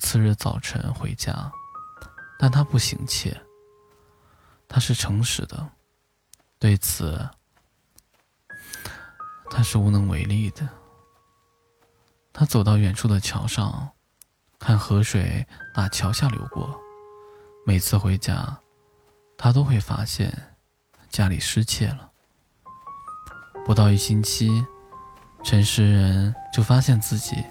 [0.00, 1.52] 次日早晨回家，
[2.36, 3.40] 但他不行窃。
[4.66, 5.70] 他是诚实的，
[6.58, 7.30] 对此
[9.52, 10.68] 他是无能为力的。
[12.32, 13.88] 他走到远处的桥上，
[14.58, 16.76] 看河水打桥下流过。
[17.64, 18.58] 每次回家，
[19.42, 20.30] 他都会发现
[21.08, 22.10] 家里失窃了。
[23.64, 24.62] 不到一星期，
[25.42, 27.42] 陈诗人就发现自己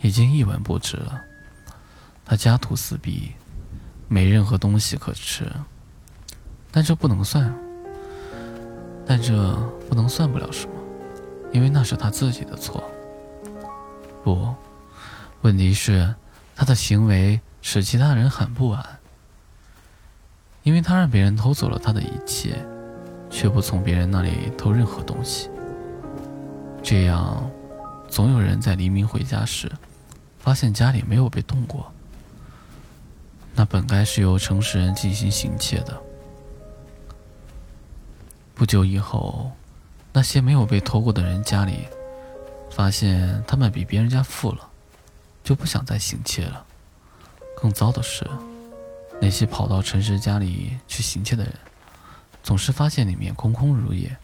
[0.00, 1.20] 已经一文不值了。
[2.24, 3.34] 他家徒四壁，
[4.08, 5.46] 没任何东西可吃。
[6.72, 7.54] 但这不能算，
[9.04, 9.54] 但这
[9.90, 10.72] 不能算不了什么，
[11.52, 12.82] 因为那是他自己的错。
[14.24, 14.54] 不，
[15.42, 16.14] 问题是
[16.54, 18.95] 他的行为使其他人很不安，
[20.66, 22.56] 因为他让别人偷走了他的一切，
[23.30, 25.48] 却不从别人那里偷任何东西。
[26.82, 27.48] 这样，
[28.08, 29.70] 总有人在黎明回家时，
[30.40, 31.86] 发现家里没有被动过。
[33.54, 35.96] 那本该是由诚实人进行行窃的。
[38.52, 39.52] 不久以后，
[40.12, 41.86] 那些没有被偷过的人家里，
[42.72, 44.68] 发现他们比别人家富了，
[45.44, 46.66] 就不想再行窃了。
[47.56, 48.28] 更糟的是，
[49.20, 51.54] 那些跑到诚实家里去行窃的人，
[52.42, 54.16] 总是发现里面空空如也，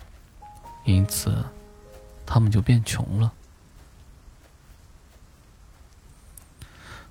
[0.85, 1.45] 因此，
[2.25, 3.33] 他们就变穷了。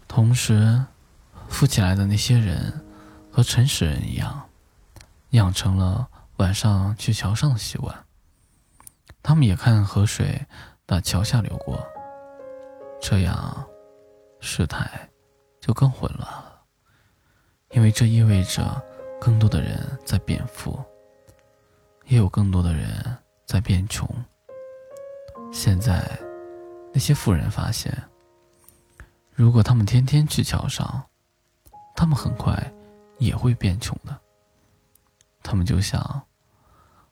[0.08, 0.84] 同时。
[1.50, 2.82] 富起来的那些人，
[3.30, 4.50] 和诚实人一样，
[5.32, 8.06] 养成了晚上去桥上的习惯。
[9.22, 10.46] 他们也看河水
[10.86, 11.86] 打桥下流过，
[13.02, 13.68] 这样
[14.40, 15.10] 事态
[15.60, 16.51] 就更混乱了。
[17.72, 18.82] 因为这意味着
[19.20, 20.78] 更多的人在变富，
[22.06, 22.90] 也有更多的人
[23.46, 24.08] 在变穷。
[25.52, 26.06] 现在，
[26.94, 27.96] 那些富人发现，
[29.34, 31.04] 如果他们天天去桥上，
[31.96, 32.54] 他们很快
[33.18, 34.18] 也会变穷的。
[35.44, 36.22] 他们就想，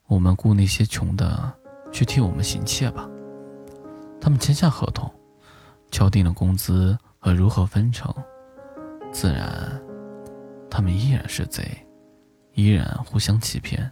[0.08, 1.52] 我们雇那些穷的
[1.92, 3.10] 去替我们行窃吧。
[4.22, 5.10] 他们签下合同，
[5.92, 8.14] 敲定了工资和如何分成。
[9.12, 9.82] 自然，
[10.70, 11.86] 他们依然是贼，
[12.54, 13.92] 依然互相欺骗。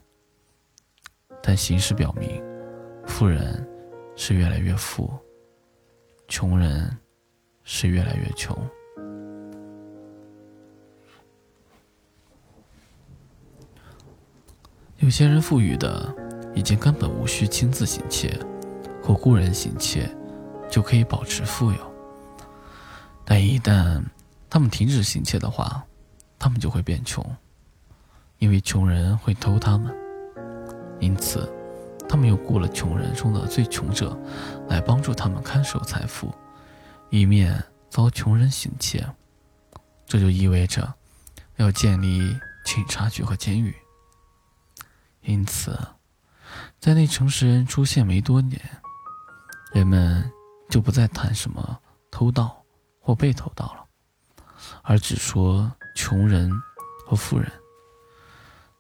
[1.42, 2.44] 但形势表明，
[3.06, 3.66] 富人
[4.16, 5.10] 是越来越富，
[6.28, 6.96] 穷人
[7.64, 8.58] 是越来越穷。
[14.98, 16.14] 有些人富裕的，
[16.54, 18.38] 已经根本无需亲自行窃，
[19.02, 20.10] 或雇人行窃，
[20.70, 21.78] 就可以保持富有。
[23.24, 24.04] 但一旦
[24.50, 25.86] 他们停止行窃的话，
[26.40, 27.26] 他们就会变穷，
[28.38, 29.96] 因为穷人会偷他们。
[31.00, 31.52] 因此，
[32.08, 34.18] 他们又雇了穷人中的最穷者，
[34.68, 36.34] 来帮助他们看守财富，
[37.10, 39.08] 以免遭穷人行窃。
[40.06, 40.94] 这就意味着，
[41.58, 42.20] 要建立
[42.66, 43.76] 警察局和监狱。
[45.22, 45.78] 因此，
[46.80, 48.60] 在那诚实人出现没多年，
[49.74, 50.32] 人们
[50.70, 52.64] 就不再谈什么偷盗
[53.02, 53.86] 或被偷盗了，
[54.82, 56.52] 而只说穷人
[57.08, 57.52] 和富人。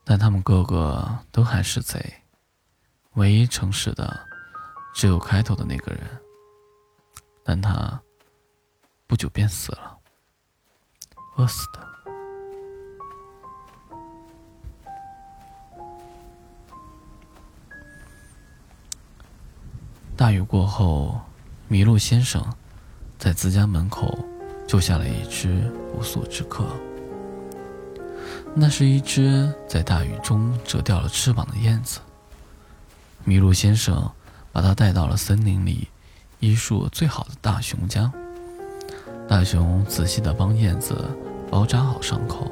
[0.03, 2.13] 但他们个个都还是贼，
[3.15, 4.17] 唯一诚实的
[4.93, 6.01] 只有开头的那个人。
[7.43, 7.99] 但他
[9.07, 9.97] 不久便死了，
[11.37, 11.87] 饿死的。
[20.15, 21.19] 大雨过后，
[21.69, 22.45] 麋鹿先生
[23.17, 24.17] 在自家门口
[24.67, 26.65] 救下了一只不速之客。
[28.55, 31.99] 那是一只在大雨中折掉了翅膀的燕子。
[33.25, 34.09] 麋鹿先生
[34.51, 35.87] 把它带到了森林里
[36.39, 38.11] 医术最好的大熊家。
[39.27, 41.09] 大熊仔细地帮燕子
[41.51, 42.49] 包扎好伤口，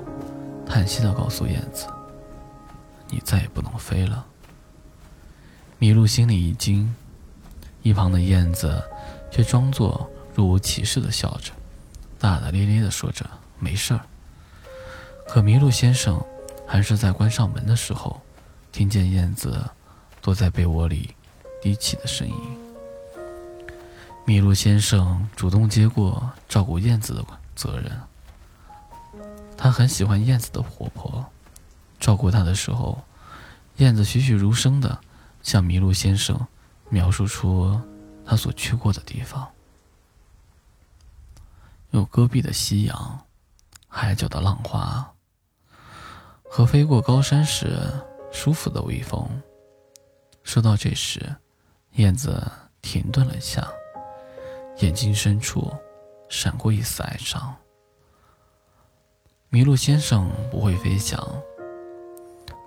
[0.66, 1.88] 叹息地告诉燕子
[3.10, 4.26] ：“你再也不能飞了。”
[5.80, 6.94] 麋鹿心里一惊。
[7.82, 8.82] 一旁的燕子
[9.30, 11.52] 却装作若无其事的笑着，
[12.18, 13.24] 大大咧咧的说着
[13.60, 14.02] ：“没事儿。”
[15.28, 16.24] 可麋鹿先生
[16.68, 18.22] 还是在关上门的时候，
[18.72, 19.64] 听见燕子
[20.22, 21.14] 躲在被窝里
[21.62, 22.36] 低泣的声音。
[24.26, 28.00] 麋鹿先生主动接过照顾燕子的责任。
[29.58, 31.26] 他很喜欢燕子的活泼，
[32.00, 33.04] 照顾它的时候，
[33.78, 35.00] 燕子栩栩如生的
[35.42, 36.48] 向麋鹿先生。
[36.88, 37.82] 描述出
[38.24, 39.50] 他所去过的地方，
[41.90, 43.22] 有戈壁的夕阳，
[43.88, 45.15] 海角的浪花，
[46.56, 47.78] 和飞过高山时
[48.32, 49.30] 舒服的微风。
[50.42, 51.36] 说到这时，
[51.96, 52.50] 燕子
[52.82, 53.68] 停顿了一下，
[54.78, 55.70] 眼睛深处
[56.30, 57.54] 闪过一丝哀伤。
[59.52, 61.22] 麋鹿先生不会飞翔，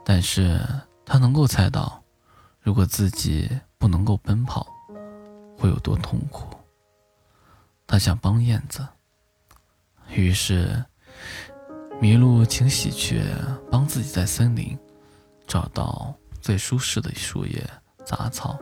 [0.05, 0.61] 但是
[1.07, 2.05] 他能够猜到，
[2.61, 3.49] 如果自己。
[3.80, 4.66] 不能够奔跑，
[5.57, 6.49] 会有多痛苦？
[7.86, 8.84] 他想帮燕子，
[10.11, 10.84] 于是
[12.01, 13.20] 麋鹿请喜鹊
[13.70, 14.78] 帮自己在森林
[15.49, 17.68] 找到最舒适的树叶、
[18.05, 18.57] 杂草，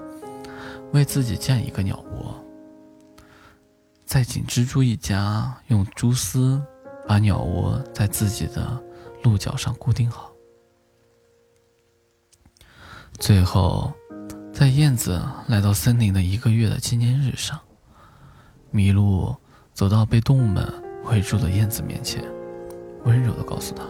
[0.93, 2.43] 为自己建一个鸟窝。
[4.07, 6.63] 再请蜘蛛一家用蛛丝
[7.07, 8.83] 把鸟窝在自己的
[9.23, 10.33] 鹿角上固定好。
[13.19, 13.93] 最后，
[14.51, 17.61] 在燕子来到森林的一个月的纪念日上，
[18.73, 19.37] 麋鹿
[19.75, 20.73] 走到被动物们
[21.05, 22.23] 围住的燕子面前，
[23.07, 23.85] 温柔地告诉他：“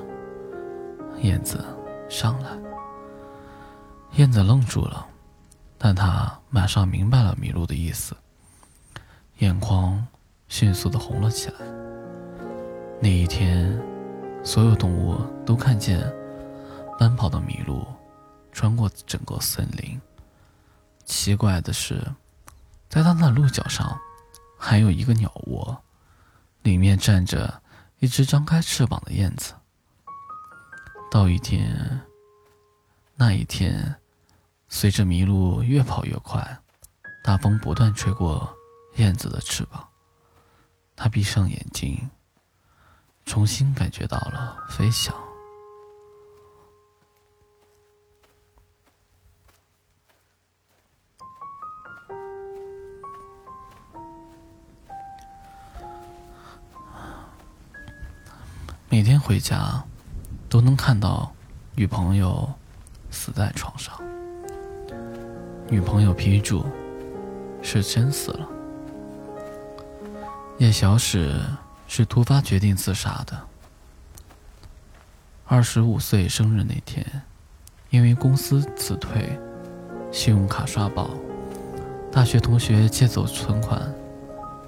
[1.22, 1.64] 燕子，
[2.08, 2.50] 上来。”
[4.16, 5.06] 燕子愣住了，
[5.78, 8.14] 但他马上明白了麋鹿的意思，
[9.38, 10.06] 眼眶
[10.48, 11.56] 迅速的红了起来。
[13.00, 13.82] 那一天，
[14.44, 16.00] 所有动物都看见
[16.98, 17.86] 奔跑的麋鹿
[18.52, 20.00] 穿过整个森林。
[21.04, 22.02] 奇怪的是，
[22.88, 23.98] 在它的鹿角上
[24.58, 25.76] 还有一个鸟窝，
[26.62, 27.62] 里面站着
[27.98, 29.54] 一只张开翅膀的燕子。
[31.10, 32.00] 到一天，
[33.14, 33.94] 那一天。
[34.68, 36.58] 随着麋鹿越跑越快，
[37.22, 38.52] 大风不断吹过
[38.96, 39.88] 燕子的翅膀。
[40.96, 42.10] 它闭上眼睛，
[43.24, 45.14] 重新感觉到了飞翔。
[58.88, 59.82] 每天回家，
[60.48, 61.32] 都能看到
[61.74, 62.48] 女朋友
[63.10, 63.92] 死在床上。
[65.68, 66.64] 女朋友批注：
[67.60, 68.48] 是真死了。
[70.58, 71.40] 叶小史
[71.88, 73.36] 是突发决定自杀的。
[75.44, 77.04] 二十五岁生日那天，
[77.90, 79.36] 因为公司辞退，
[80.12, 81.10] 信用卡刷爆，
[82.12, 83.92] 大学同学借走存款，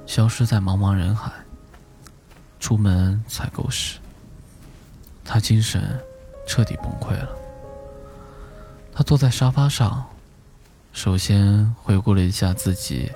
[0.07, 1.31] 消失在茫茫人海。
[2.59, 4.01] 出门采购时，
[5.31, 6.03] 他精神
[6.47, 7.29] 彻底崩溃了。
[8.95, 10.05] 他坐在沙发上。
[10.91, 13.12] 首先回顾了一下自己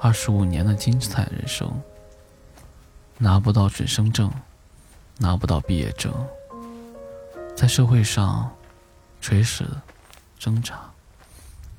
[0.00, 1.70] 二十五年的精彩人生，
[3.18, 4.32] 拿不到准生证，
[5.18, 6.12] 拿不到毕业证，
[7.54, 8.50] 在社会上
[9.20, 9.64] 垂死
[10.38, 10.80] 挣扎，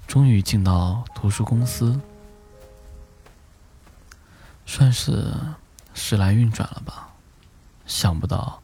[0.08, 2.00] 终于进到图书公司，
[4.66, 5.34] 算是
[5.94, 7.10] 时来运转了吧。
[7.88, 8.61] 想不到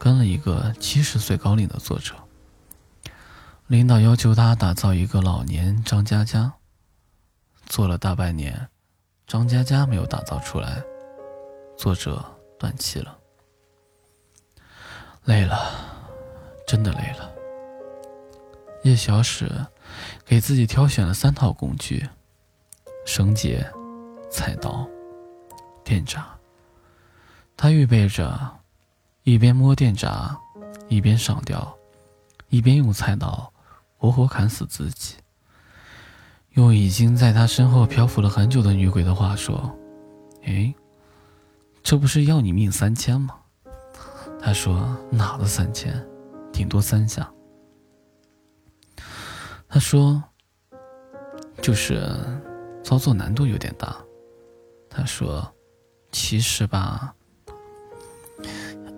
[0.00, 2.14] 跟了一个七十岁高龄的作者。
[3.66, 6.54] 领导要求他打造一个老年张嘉佳，
[7.66, 8.68] 做了大半年，
[9.26, 10.82] 张嘉佳没有打造出来，
[11.76, 12.24] 作者
[12.58, 13.18] 断气了。
[15.24, 15.70] 累了，
[16.66, 17.30] 真的累了。
[18.82, 19.52] 叶小史
[20.24, 22.08] 给自己挑选了三套工具：
[23.04, 23.70] 绳结、
[24.30, 24.88] 菜刀、
[25.84, 26.26] 电闸。
[27.54, 28.59] 他预备着，
[29.22, 30.38] 一边摸电闸，
[30.88, 31.76] 一边上吊，
[32.48, 33.52] 一边用菜刀。
[33.96, 35.16] 活活砍死自己。
[36.52, 39.70] 用已经在他身后漂浮了很久的女鬼的话说
[40.42, 40.74] ：“哎，
[41.82, 43.36] 这不是要你命三千吗？”
[44.40, 45.94] 他说：“哪的三千？
[46.50, 47.30] 顶多三下。”
[49.68, 50.24] 他说
[51.60, 52.18] ：“就是
[52.82, 53.94] 操作难度有点大。”
[54.88, 55.46] 他说
[56.10, 57.14] ：“其实吧，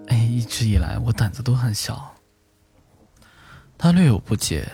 [0.09, 2.15] 哎，一直以来我胆子都很小。”
[3.77, 4.69] 他略有不解。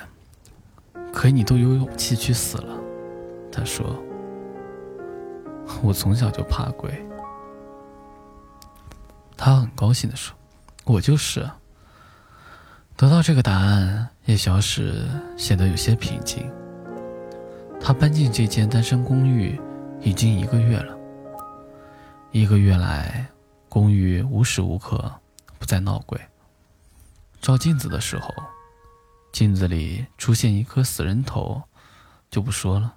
[1.10, 2.78] 可你都有勇气去死了，
[3.50, 3.98] 他说
[5.82, 7.02] ：“我从小就怕鬼。”
[9.36, 10.36] 他很高兴的说
[10.84, 11.48] ：“我就是。”
[12.94, 16.48] 得到这个答案，叶小史显得有些平静。
[17.80, 19.58] 他搬进这间单身公寓
[20.00, 20.96] 已经一个月了。
[22.32, 23.26] 一个月来，
[23.68, 25.20] 公寓无时无刻
[25.58, 26.20] 不在闹鬼。
[27.40, 28.34] 照镜子的时候。
[29.30, 31.62] 镜子里出现一颗死人头，
[32.30, 32.96] 就不说了。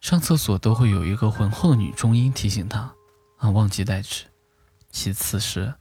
[0.00, 2.94] 上厕所都会有一个浑厚的女中音提醒他
[3.36, 4.24] ：“啊，忘记带纸。”
[4.90, 5.74] 其次是，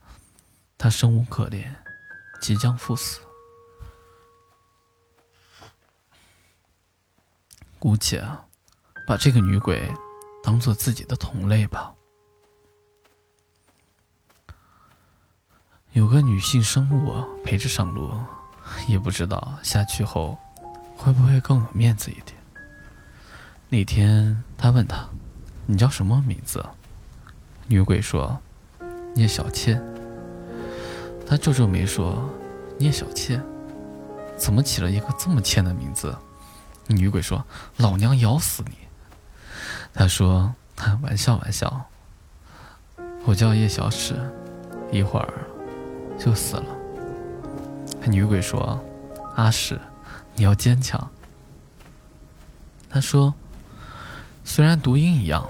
[0.78, 1.74] 他生无可恋，
[2.42, 3.22] 即将赴死。
[7.80, 8.46] 姑且啊，
[9.08, 9.90] 把这个女鬼
[10.44, 11.96] 当做自己的同类吧。
[15.94, 18.12] 有个女性生物陪着上路。
[18.88, 20.38] 也不知道下去后
[20.96, 22.36] 会不会更有面子一点。
[23.70, 25.06] 那天他问他
[25.68, 26.66] ：“你叫什么名字？”
[27.68, 28.40] 女鬼说
[29.14, 29.84] ：“聂小倩。”
[31.28, 32.30] 他皱皱眉说
[32.80, 33.44] ：“聂小倩，
[34.38, 36.18] 怎么起了一个这么欠的名字？”
[36.88, 37.46] 女鬼说
[37.78, 38.78] ：“老娘咬死你！”
[39.94, 40.56] 他说
[41.04, 41.90] ：“玩笑玩笑，
[43.26, 44.16] 我叫叶小史，
[44.92, 45.34] 一会儿
[46.20, 46.66] 就死了。”
[48.06, 48.80] 女鬼说
[49.36, 49.80] ：“阿史，
[50.36, 51.10] 你要坚强。”
[52.90, 53.34] 他说
[54.44, 55.50] ：“虽然读音一样，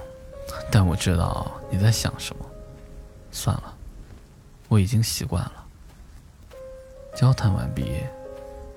[0.72, 2.46] 但我知道你在想什么。
[3.32, 3.74] 算了，
[4.68, 5.66] 我已经习惯了。”
[7.16, 7.92] 交谈完毕，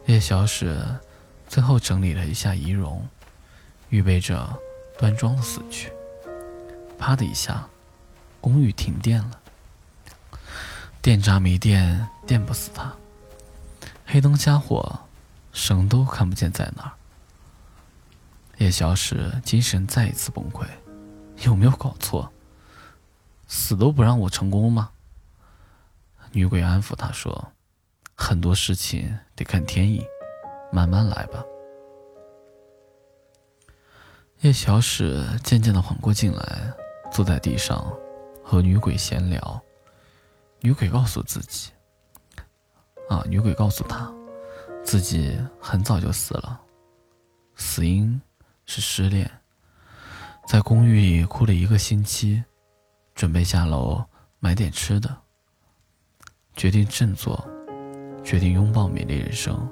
[0.06, 0.78] 叶小史
[1.48, 3.06] 最后整理了一下仪容，
[3.90, 4.48] 预备着
[4.98, 5.92] 端庄的死去。
[6.98, 7.68] 啪的一下，
[8.40, 9.40] 公寓停电了。
[11.06, 12.92] 电闸没电，电不死他。
[14.04, 14.98] 黑灯瞎火，
[15.52, 16.92] 什么都看不见在哪儿。
[18.56, 20.66] 叶小史精神再一次崩溃，
[21.44, 22.28] 有没有搞错？
[23.46, 24.90] 死都不让我成功吗？
[26.32, 27.52] 女鬼安抚他说
[28.18, 30.04] ：“很多事情得看天意，
[30.72, 31.40] 慢慢来吧。”
[34.42, 36.72] 叶小史渐渐的缓过劲来，
[37.12, 37.96] 坐在地上
[38.42, 39.62] 和女鬼闲聊。
[40.66, 41.70] 女鬼告诉自己
[43.08, 44.12] ：“啊，女鬼告诉他，
[44.82, 46.60] 自己很早就死了，
[47.54, 48.20] 死因
[48.64, 49.30] 是失恋，
[50.44, 52.42] 在公寓里哭了一个星期，
[53.14, 54.04] 准备下楼
[54.40, 55.16] 买点吃的，
[56.56, 57.48] 决定振作，
[58.24, 59.70] 决定拥抱美丽人生，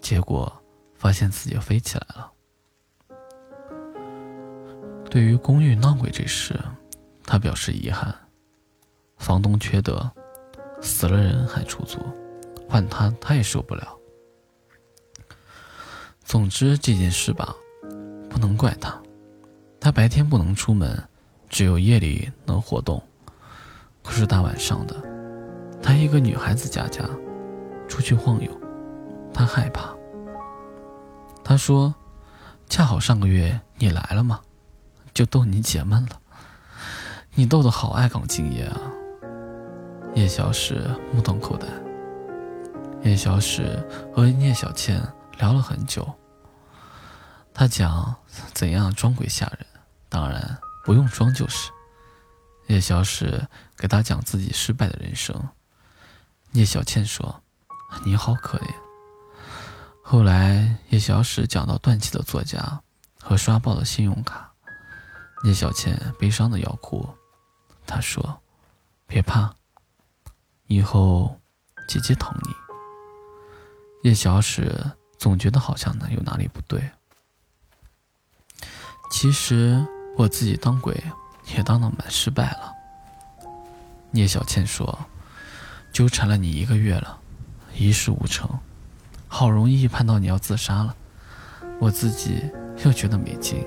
[0.00, 0.50] 结果
[0.94, 2.32] 发现自己飞起来了。
[5.10, 6.58] 对于公寓闹鬼这事，
[7.22, 8.16] 他表示遗憾。”
[9.20, 10.10] 房东缺德，
[10.80, 12.00] 死了人还出租，
[12.66, 13.96] 换他他也受不了。
[16.24, 17.54] 总之这件事吧，
[18.30, 18.98] 不能怪他，
[19.78, 20.98] 他白天不能出门，
[21.50, 23.00] 只有夜里能活动。
[24.02, 24.96] 可是大晚上的，
[25.82, 27.04] 他一个女孩子家家，
[27.86, 28.50] 出去晃悠，
[29.34, 29.94] 他害怕。
[31.44, 31.94] 他说
[32.70, 34.40] ：“恰好上个月你来了嘛，
[35.12, 36.18] 就逗你解闷了。
[37.34, 38.80] 你逗得好爱岗敬业啊。”
[40.14, 41.66] 叶小史目瞪口呆。
[43.02, 43.82] 叶小史
[44.14, 45.00] 和聂小倩
[45.38, 46.06] 聊了很久。
[47.54, 48.14] 他讲
[48.52, 49.66] 怎样装鬼吓人，
[50.08, 51.70] 当然不用装就是。
[52.66, 53.46] 叶小史
[53.76, 55.48] 给他讲自己失败的人生。
[56.52, 57.42] 聂小倩说
[58.04, 58.74] ：“你好可怜。”
[60.02, 62.80] 后来叶小史讲到断气的作家
[63.20, 64.52] 和刷爆的信用卡，
[65.44, 67.08] 聂小倩悲伤的要哭。
[67.86, 68.40] 他说
[69.06, 69.54] ：“别怕。”
[70.72, 71.36] 以后，
[71.88, 74.08] 姐姐疼你。
[74.08, 74.72] 叶小史
[75.18, 76.80] 总觉得好像呢有哪里不对。
[79.10, 79.84] 其实
[80.16, 81.02] 我自己当鬼
[81.56, 82.72] 也当的蛮失败了。
[84.12, 84.96] 聂小倩说
[85.92, 87.18] ：“纠缠了你一个月了，
[87.74, 88.48] 一事无成，
[89.26, 90.94] 好容易盼到你要自杀了，
[91.80, 92.48] 我自己
[92.84, 93.66] 又觉得没劲。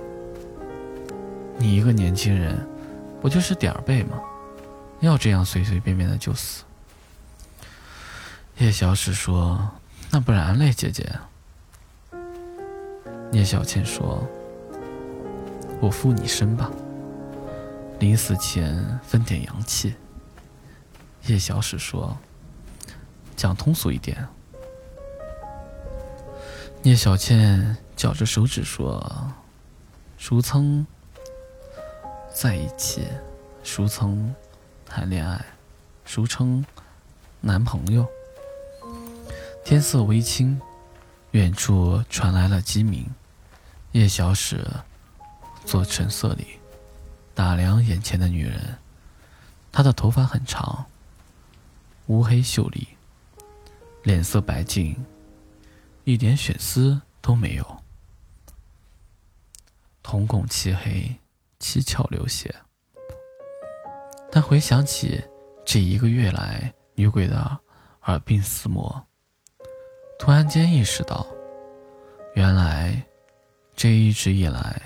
[1.58, 2.66] 你一个年轻人，
[3.20, 4.18] 不就是点儿背吗？
[5.01, 6.64] 要这样随随便便的就死？”
[8.60, 9.72] 叶小史说
[10.12, 11.20] ：“那不然嘞，姐姐。”
[13.32, 14.26] 聂小倩说
[15.82, 16.72] ：“我附你身吧，
[17.99, 19.95] 临死前分点阳气。”
[21.28, 22.16] 叶小史说
[23.36, 24.28] ：“讲通俗一点。”
[26.84, 29.34] 聂小倩绞着手指说
[30.18, 30.86] ：“俗称
[32.34, 33.08] 在一起，
[33.64, 34.34] 俗称
[34.86, 35.43] 谈恋爱，
[36.06, 36.64] 俗称
[37.41, 38.08] 男朋友。”
[39.64, 40.59] 天色微青，
[41.32, 43.09] 远处传来了鸡鸣。
[43.93, 44.68] 叶小史
[45.66, 46.59] 坐橙色里，
[47.34, 48.78] 打量眼前的女人。
[49.72, 50.86] 她的头发很长，
[52.07, 52.88] 乌黑秀丽，
[54.03, 54.95] 脸色白净，
[56.03, 57.84] 一点血丝都没有。
[60.01, 61.16] 瞳孔漆黑，
[61.59, 62.53] 七窍流血。
[64.30, 65.24] 他回想起
[65.64, 67.59] 这一个月来女鬼的
[68.03, 69.05] 耳鬓厮磨。
[70.24, 71.28] 突然间意识到，
[72.34, 72.95] 原来
[73.76, 74.82] 这一直以来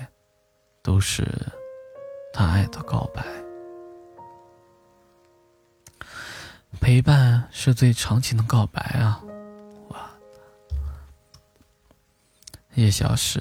[0.82, 1.24] 都是
[2.32, 3.24] 他爱的告白。
[6.80, 9.22] 陪伴是最长情的告白啊！
[9.90, 10.10] 哇，
[12.74, 13.40] 叶小石，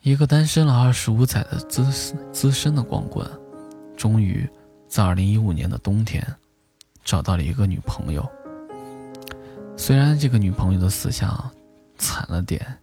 [0.00, 1.84] 一个单身了二十五载的资
[2.32, 3.24] 资深的光棍，
[3.96, 4.44] 终于
[4.88, 6.26] 在二零一五年的冬天
[7.04, 8.28] 找到了一个女朋友。
[9.80, 11.50] 虽然这个女朋友的死相
[11.96, 12.78] 惨了点，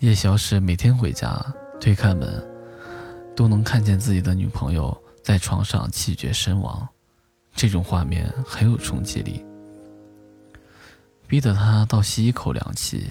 [0.00, 1.32] 叶小史每天回家
[1.80, 2.44] 推开门，
[3.36, 6.86] 都能看见自己的女朋友在床上气绝身亡，
[7.54, 9.46] 这种画面很有冲击力，
[11.28, 13.08] 逼得他倒吸一口凉气。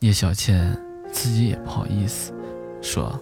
[0.00, 0.76] 叶小倩
[1.12, 2.34] 自己也不好意思，
[2.82, 3.16] 说：“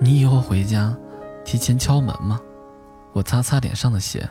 [0.00, 0.96] 你以后回家
[1.44, 2.40] 提前敲门吗？
[3.12, 4.30] 我擦擦脸上的血。”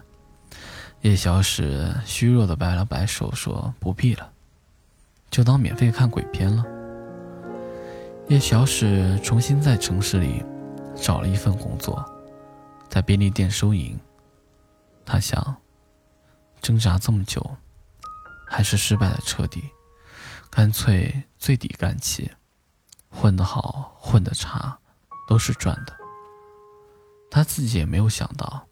[1.01, 4.31] 叶小史虚弱的摆了摆手，说：“不必了。”
[5.29, 6.65] 就当免费看鬼片了。
[8.27, 10.43] 叶小史重新在城市里
[10.95, 12.03] 找了一份工作，
[12.89, 13.97] 在便利店收银。
[15.05, 15.55] 他想，
[16.59, 17.55] 挣扎这么久，
[18.45, 19.63] 还是失败的彻底，
[20.49, 22.29] 干脆最底干起，
[23.09, 24.77] 混得好，混得差，
[25.29, 25.95] 都是赚的。
[27.31, 28.66] 他自己也没有想到，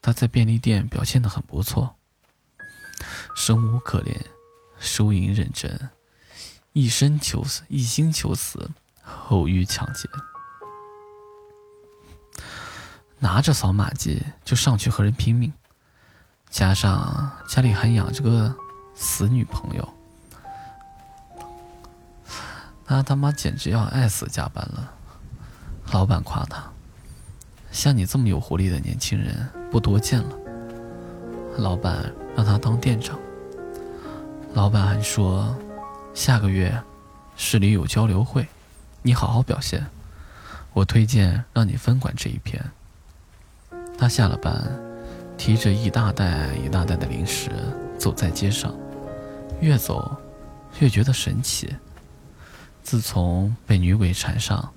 [0.00, 1.96] 他在便利店表现得很不错，
[3.36, 4.24] 生无可恋，
[4.78, 5.90] 收银认真。
[6.72, 8.70] 一生求死，一心求死，
[9.30, 10.08] 偶遇抢劫，
[13.18, 15.52] 拿着扫码机就上去和人拼命，
[16.48, 18.54] 加上家里还养着个
[18.94, 19.94] 死女朋友，
[22.84, 24.94] 他他妈简直要爱死加班了。
[25.90, 26.70] 老板夸他，
[27.78, 29.32] 像你这么有活力的年轻人
[29.70, 30.36] 不多见了。
[31.58, 33.16] 老板让他当店长，
[34.52, 35.56] 老板还说。
[36.12, 36.76] 下个月，
[37.36, 38.44] 市里有交流会，
[39.00, 39.86] 你好好表现。
[40.72, 42.60] 我推荐让你分管这一片。
[43.96, 44.60] 他下了班，
[45.36, 47.48] 提着一大袋一大袋的零食
[47.96, 48.74] 走在街上，
[49.60, 50.16] 越走
[50.80, 51.72] 越觉得神奇。
[52.82, 54.68] 自从被女鬼缠上，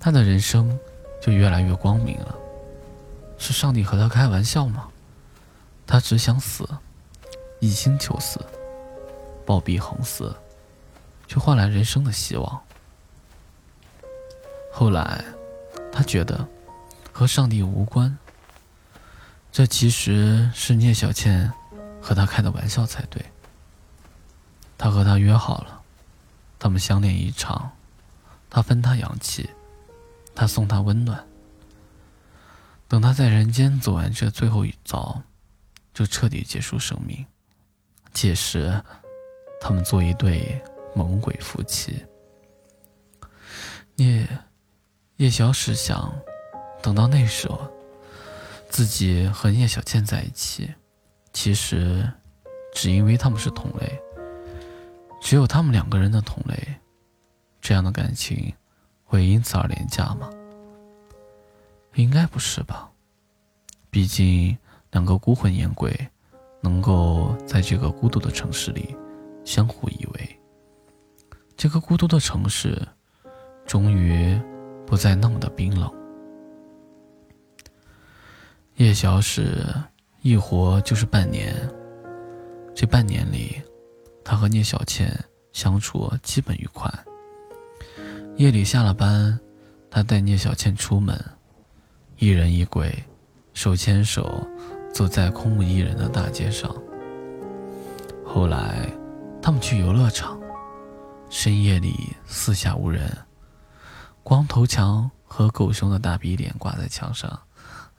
[0.00, 0.76] 他的人生
[1.20, 2.34] 就越来越光明了。
[3.38, 4.88] 是上帝和他开玩笑吗？
[5.86, 6.68] 他只想死，
[7.60, 8.40] 一心求死，
[9.44, 10.34] 暴毙横死。
[11.28, 12.60] 却换来人生的希望。
[14.72, 15.24] 后来，
[15.92, 16.46] 他觉得
[17.12, 18.16] 和上帝无关，
[19.50, 21.52] 这其实是聂小倩
[22.00, 23.20] 和他开的玩笑才对。
[24.78, 25.82] 他和他约好了，
[26.60, 27.72] 他们相恋一场，
[28.48, 29.50] 他分他阳气，
[30.36, 31.26] 他送他温暖。
[32.86, 35.20] 等他在人间走完这最后一遭，
[35.92, 37.26] 就彻底结束生命。
[38.12, 38.80] 届时，
[39.60, 40.62] 他们做一对。
[40.94, 42.06] 猛鬼夫妻，
[43.96, 44.26] 聂
[45.18, 46.10] 叶小史想，
[46.82, 47.70] 等到那时候，
[48.70, 50.72] 自己和叶小倩在一起，
[51.34, 52.10] 其实
[52.72, 54.00] 只因为他们是同类，
[55.20, 56.76] 只有他们两个人的同类，
[57.60, 58.54] 这样的感情
[59.06, 60.28] 会因此而廉价吗？
[61.94, 62.90] 应该不是吧，
[63.88, 64.54] 毕竟
[64.90, 65.96] 两个孤魂野鬼，
[66.60, 68.94] 能够在这个孤独的城市里
[69.44, 70.28] 相互依偎。
[71.56, 72.86] 这个孤独的城市，
[73.64, 74.38] 终于
[74.86, 75.90] 不再那么的冰冷。
[78.74, 79.64] 叶小史
[80.20, 81.54] 一活就是半年，
[82.74, 83.62] 这半年里，
[84.22, 85.18] 他和聂小倩
[85.52, 86.92] 相处基本愉快。
[88.36, 89.38] 夜里下了班，
[89.90, 91.18] 他带聂小倩出门，
[92.18, 92.94] 一人一鬼，
[93.54, 94.46] 手牵手
[94.92, 96.70] 走在空无一人的大街上。
[98.26, 98.92] 后来，
[99.40, 100.38] 他们去游乐场。
[101.30, 103.10] 深夜里四下无人，
[104.22, 107.40] 光头强和狗熊的大逼脸挂在墙上，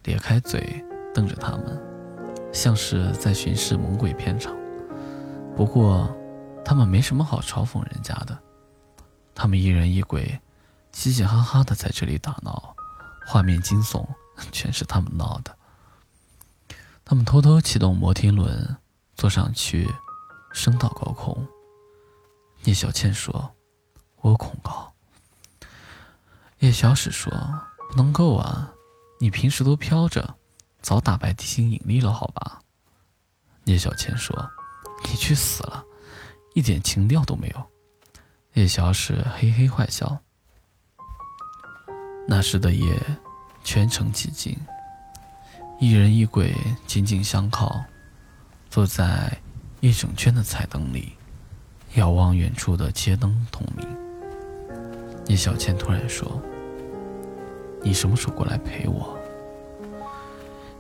[0.04, 0.86] 咧开嘴
[1.16, 1.82] 瞪着他们，
[2.54, 4.56] 像是在巡视猛鬼片场。
[5.56, 6.16] 不过，
[6.64, 8.38] 他们没什么好嘲讽人家的。
[9.40, 10.42] 他们一人一鬼，
[10.92, 12.76] 嘻嘻哈哈的在这里打闹，
[13.28, 14.04] 画面惊悚，
[14.52, 15.56] 全是他们闹的。
[17.06, 18.76] 他们偷偷启动摩天轮，
[19.14, 19.88] 坐上去，
[20.52, 21.48] 升到高空。
[22.64, 23.54] 聂小倩说
[24.22, 24.92] ：“我恐高。”
[26.58, 27.32] 叶小史说
[27.92, 28.74] ：“不能够啊，
[29.20, 30.36] 你平时都飘着，
[30.82, 32.64] 早打败地心引力了，好吧？”
[33.66, 34.36] 聂小倩说
[35.08, 35.86] ：“你去死了，
[36.56, 37.64] 一点情调都没有。”
[38.58, 40.18] 叶小史嘿嘿坏笑。
[42.28, 43.00] 那时的夜，
[43.64, 44.58] 全城寂静，
[45.80, 46.52] 一人一鬼
[46.88, 47.80] 紧紧相靠，
[48.68, 49.32] 坐在
[49.80, 51.14] 一整圈的彩灯里。
[51.94, 53.88] 遥望远处的街灯通明。
[55.28, 56.42] 叶小倩突然说
[57.84, 59.16] ：“你什么时候过来陪我？”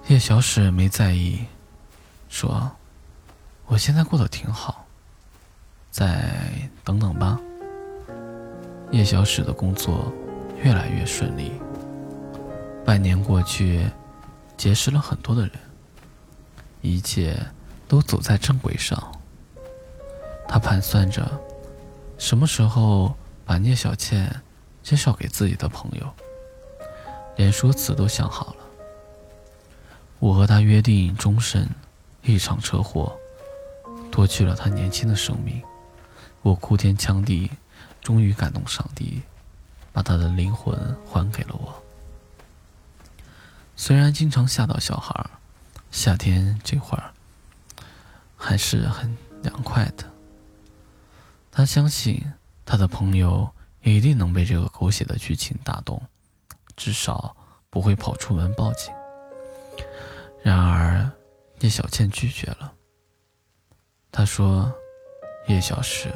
[0.09, 1.45] 叶小史没在意，
[2.27, 2.71] 说
[3.67, 4.83] ：“我现在过得挺好，
[5.91, 6.33] 再
[6.83, 7.39] 等等吧。”
[8.91, 10.11] 叶小史的工作
[10.63, 11.51] 越来越顺利。
[12.85, 13.85] 半年过去，
[14.55, 15.51] 结识了很多的人，
[16.81, 17.37] 一切
[17.87, 19.11] 都走在正轨上。
[20.47, 21.29] 他盘算着，
[22.17, 23.13] 什么时候
[23.43, 24.33] 把聂小倩
[24.81, 26.07] 介绍给自己的朋友，
[27.35, 28.57] 连说辞都想好了。
[30.19, 31.69] 我和他约定终身，
[32.23, 33.15] 一场车祸
[34.09, 35.61] 夺去了他年轻的生命，
[36.41, 37.51] 我哭天抢地，
[38.01, 39.21] 终于感动上帝，
[39.91, 41.83] 把他的灵魂还给了我。
[43.75, 45.29] 虽然经常吓到小孩，
[45.91, 47.11] 夏天这会儿
[48.35, 50.05] 还是很凉快的。
[51.51, 52.23] 他相信
[52.65, 53.49] 他的朋友
[53.81, 56.01] 一定能被这个狗血的剧情打动，
[56.75, 57.35] 至少
[57.69, 58.93] 不会跑出门报警。
[60.43, 61.11] 然而，
[61.59, 62.73] 叶小倩拒绝了。
[64.11, 64.73] 他说
[65.47, 66.11] ：“叶小石，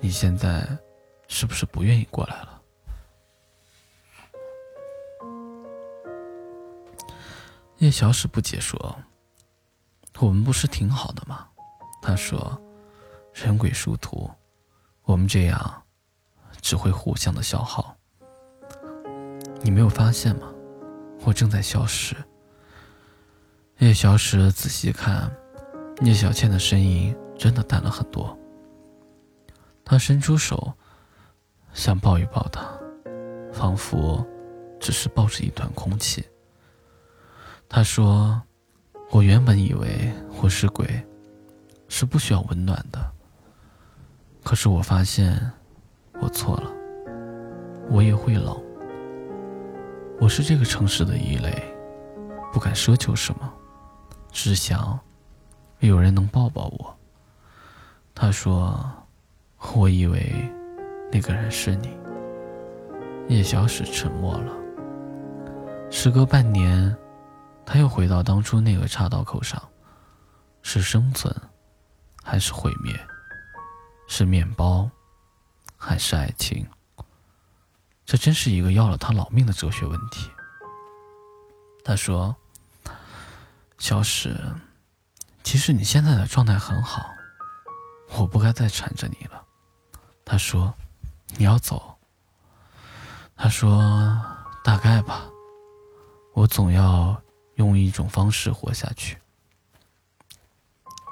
[0.00, 0.66] 你现在
[1.28, 2.56] 是不是不愿意过来了？”
[7.78, 8.96] 叶小史不解说
[10.20, 11.48] ：“我们不是挺好的吗？”
[12.02, 12.60] 他说
[13.32, 14.30] ：“人鬼殊途，
[15.04, 15.82] 我们这样
[16.60, 17.96] 只会互相的消耗。
[19.62, 20.52] 你没有发现吗？
[21.22, 22.14] 我正在消失。”
[23.80, 25.30] 叶小史仔细看，
[26.00, 28.38] 聂小倩的身影真的淡了很多。
[29.90, 30.72] 他伸出手，
[31.72, 32.64] 想抱一抱她，
[33.52, 34.24] 仿佛
[34.78, 36.24] 只是抱着一团空气。
[37.68, 38.40] 他说
[39.10, 41.04] ：“我原本以为我是鬼，
[41.88, 43.12] 是不需要温暖的。
[44.44, 45.50] 可是我发现，
[46.20, 46.70] 我错了。
[47.90, 48.56] 我也会冷。
[50.20, 51.64] 我是这个城市的异类，
[52.52, 53.52] 不敢奢求什么，
[54.30, 54.96] 只想
[55.80, 56.96] 有人能抱抱我。”
[58.14, 58.88] 他说
[59.74, 60.32] ：“我以为
[61.12, 61.96] 那个人是你。”
[63.28, 64.52] 叶小史沉默了。
[65.90, 66.96] 时隔半年。
[67.72, 69.62] 他又回到当初那个岔道口上，
[70.60, 71.32] 是生存，
[72.20, 72.92] 还是毁灭？
[74.08, 74.90] 是面包，
[75.76, 76.66] 还是爱情？
[78.04, 80.28] 这真是一个要了他老命的哲学问题。
[81.84, 82.34] 他说
[83.78, 84.36] ：“小史，
[85.44, 87.14] 其实你现在的状态很好，
[88.18, 89.39] 我不该再缠着你了。”
[90.30, 90.72] 他说
[91.36, 91.96] ：“你要走。”
[93.34, 93.82] 他说
[94.62, 95.28] ：“大概吧，
[96.34, 97.20] 我总要。”
[97.56, 99.18] 用一种方式活下去。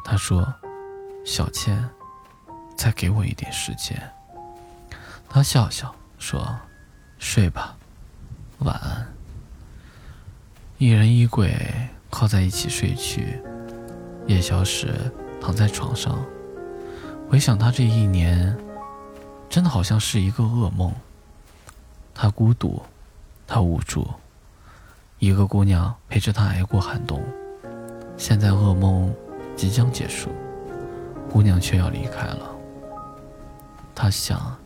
[0.02, 0.54] 他说
[1.26, 1.86] ：“小倩，
[2.74, 4.00] 再给我一点时间。”
[5.28, 6.58] 他笑笑说
[7.18, 7.76] ：“睡吧，
[8.60, 9.06] 晚安。”
[10.78, 11.54] 一人一鬼
[12.08, 13.42] 靠在一起睡去。
[14.26, 16.24] 夜宵时躺在床上，
[17.28, 18.56] 回想他这一年，
[19.48, 20.94] 真的好像是一个噩梦。
[22.14, 22.82] 他孤独，
[23.46, 24.06] 他无助。
[25.18, 27.22] 一个姑娘陪着他挨过寒冬，
[28.16, 29.12] 现在噩梦
[29.56, 30.30] 即将结束，
[31.30, 32.50] 姑娘却要离开了。
[33.94, 34.56] 他想，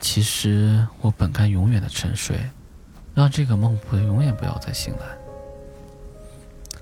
[0.00, 2.38] 其实我本该永远的沉睡，
[3.14, 5.06] 让这个梦不永远不要再醒来。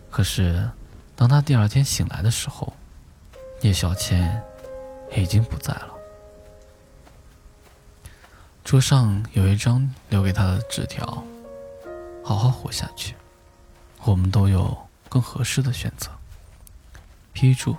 [0.09, 0.69] 可是，
[1.17, 2.73] 当他第二天醒来的时候，
[3.63, 4.41] 叶小倩
[5.17, 5.98] 已经不在了。
[8.69, 11.25] 桌上有一张留给他的纸条。
[12.23, 13.15] 好好活下去，
[14.05, 14.77] 我们都有
[15.09, 16.11] 更合适的选择。
[17.33, 17.75] 批注：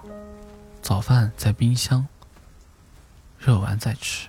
[0.82, 2.08] 早饭在冰箱，
[3.38, 4.28] 热完再吃。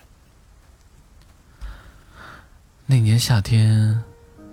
[2.84, 4.04] 那年夏天，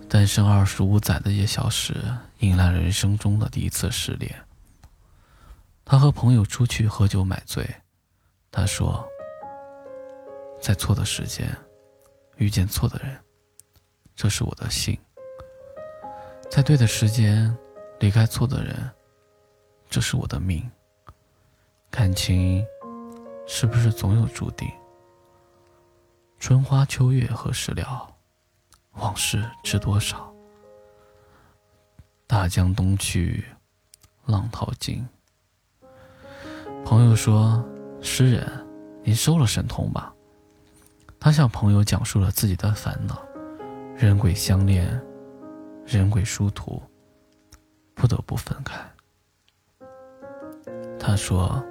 [0.08, 1.94] 单身二十五载的叶小石
[2.40, 4.34] 迎来了人生中的第一次失恋。
[5.84, 7.70] 他和朋友出去喝酒买醉，
[8.50, 9.06] 他说
[10.64, 11.54] ：“在错的时间
[12.38, 13.18] 遇见错的人，
[14.16, 14.98] 这是我的幸。”
[16.50, 17.56] 在对的时间
[18.00, 18.90] 离开错的人，
[19.90, 20.68] 这是我的命。
[21.90, 22.66] 感情
[23.46, 24.70] 是不是总有注定？
[26.40, 28.08] 春花秋月何时了？
[28.94, 30.34] 往事知多少？
[32.26, 33.46] 大江东去，
[34.26, 35.08] 浪淘尽。
[36.86, 37.64] 朋友说
[38.02, 38.68] ：“诗人，
[39.04, 40.14] 您收了神通吧。”
[41.20, 43.22] 他向朋友讲述了自己的烦恼，
[43.96, 45.02] 人鬼相恋。
[45.86, 46.84] 人鬼殊途，
[47.96, 48.76] 不得不分开。
[51.00, 51.64] 他说：“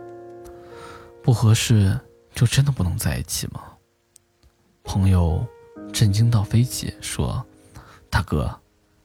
[1.23, 2.01] 不合适，
[2.35, 3.63] 就真的不能在一起吗？”
[4.83, 5.47] 朋友
[5.93, 7.45] 震惊到飞起，说
[8.09, 8.59] ：“大哥，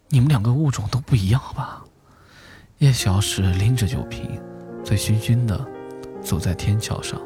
[0.08, 1.84] 你们两个物种都不一样吧？”
[2.80, 4.42] 叶小史拎着酒瓶，
[4.82, 5.68] 醉醺醺的
[6.24, 7.20] 走在天桥上。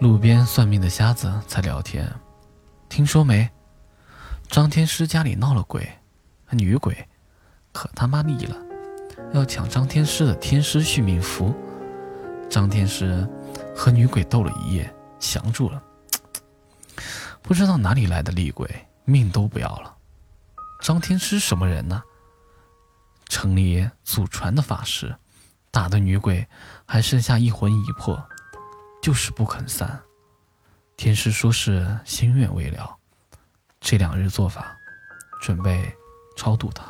[0.00, 2.08] 路边算命的瞎子在聊天
[2.88, 3.48] ：“听说没？
[4.48, 5.88] 张天师家里闹了鬼。”
[6.50, 7.06] 女鬼
[7.72, 8.56] 可他妈腻了，
[9.34, 11.54] 要抢张天师的天师续命符。
[12.48, 13.28] 张天师
[13.76, 15.82] 和女鬼斗了一夜，降住了。
[17.42, 18.66] 不知道哪里来的厉鬼，
[19.04, 19.94] 命都不要了。
[20.80, 22.02] 张天师什么人呢？
[23.28, 25.14] 城里祖传的法师，
[25.70, 26.46] 打的女鬼
[26.86, 28.16] 还剩下一魂一魄，
[29.02, 30.00] 就是不肯散。
[30.96, 32.96] 天师说是心愿未了，
[33.80, 34.76] 这两日做法，
[35.40, 35.94] 准备。
[36.38, 36.84] 超度他。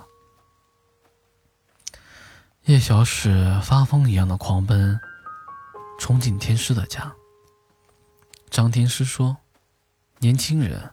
[2.65, 5.01] 叶小史发疯一样的狂奔，
[5.99, 7.11] 冲进天师的家，
[8.51, 9.35] 张天师说
[10.21, 10.91] ：“年轻人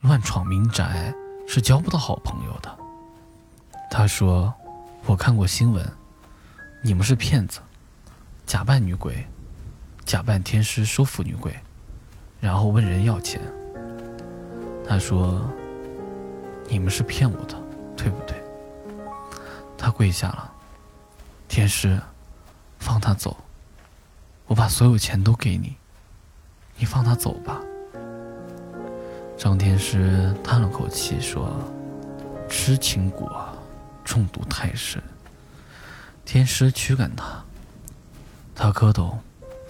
[0.00, 1.10] 乱闯民宅
[1.48, 2.78] 是交不到好朋友的。”
[3.90, 4.52] 他说
[5.08, 5.90] ：“我看过新闻，
[6.82, 7.62] 你们是骗子，
[8.44, 9.26] 假扮女鬼，
[10.04, 11.54] 假扮天师收服女鬼，
[12.40, 13.40] 然后问人要钱。”
[14.86, 15.42] 他说
[16.68, 17.56] ：“你们是骗我的，
[17.96, 18.36] 对不对？”
[19.78, 20.52] 他跪下了，
[21.48, 22.00] 天师，
[22.78, 23.36] 放他走，
[24.46, 25.74] 我把所有钱都给你，
[26.76, 27.60] 你放他走吧。
[29.36, 31.50] 张天师叹了口气说
[32.48, 33.46] ：“痴情果。”
[34.04, 35.02] 中毒太深，
[36.26, 37.42] 天师驱赶他，
[38.54, 39.16] 他蝌蚪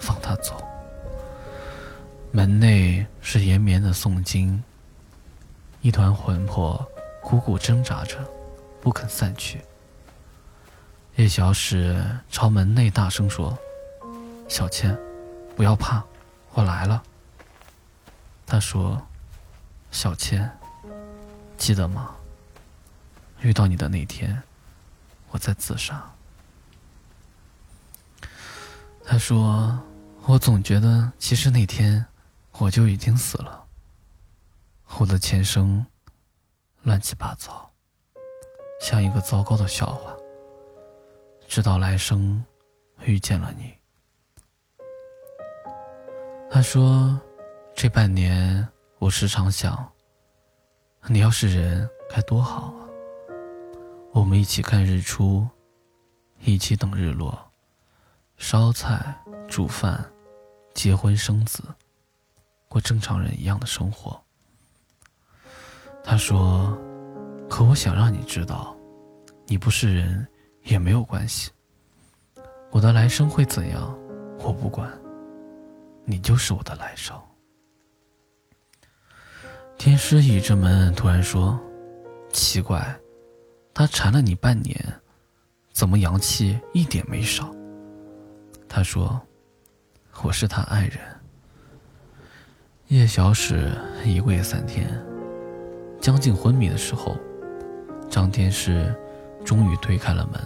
[0.05, 0.63] 放他走。
[2.31, 4.63] 门内是延绵的诵经，
[5.81, 6.85] 一团魂魄
[7.23, 8.23] 苦苦挣扎着，
[8.79, 9.59] 不肯散去。
[11.15, 13.57] 叶小史朝门内大声说
[14.47, 14.95] ：“小千，
[15.55, 16.03] 不要怕，
[16.53, 17.01] 我来了。”
[18.45, 19.01] 他说
[19.89, 20.47] ：“小千，
[21.57, 22.11] 记得吗？”
[23.41, 24.43] 遇到你的那天，
[25.31, 26.03] 我在自杀。
[29.05, 29.79] 他说
[30.27, 32.03] ：“我总觉得，其实那天
[32.57, 33.63] 我就已经死了。
[34.97, 35.85] 我的前生
[36.81, 37.71] 乱七八糟，
[38.81, 40.15] 像一个糟糕的笑话。
[41.47, 42.43] 直到来生
[43.03, 43.71] 遇见了你。”
[46.49, 47.21] 他说
[47.75, 48.67] ：“这半年，
[48.97, 49.91] 我时常想，
[51.05, 52.89] 你要是人该多好啊。”
[54.11, 55.47] 我们一起看日出，
[56.39, 57.51] 一起等日落，
[58.37, 59.15] 烧菜、
[59.47, 60.03] 煮饭、
[60.75, 61.63] 结婚生子，
[62.67, 64.21] 过正常人一样的生活。
[66.03, 66.77] 他说
[67.49, 68.77] ：“可我想让你知道，
[69.47, 70.27] 你不是人
[70.61, 71.49] 也没有关系。
[72.69, 73.97] 我的来生会怎样，
[74.37, 74.91] 我不管，
[76.03, 77.19] 你就是我的来生。”
[79.79, 81.59] 天师倚着门突然说
[82.31, 82.95] ：“奇怪。”
[83.73, 85.01] 他缠了你半年，
[85.71, 87.53] 怎么阳气一点没少？
[88.69, 89.21] 他说
[90.23, 90.99] ：“我是他爱人。”
[92.89, 93.71] 叶小史
[94.03, 94.87] 一跪三天，
[95.99, 97.17] 将近昏迷的时候，
[98.09, 98.95] 张天师
[99.43, 100.39] 终于推开了门。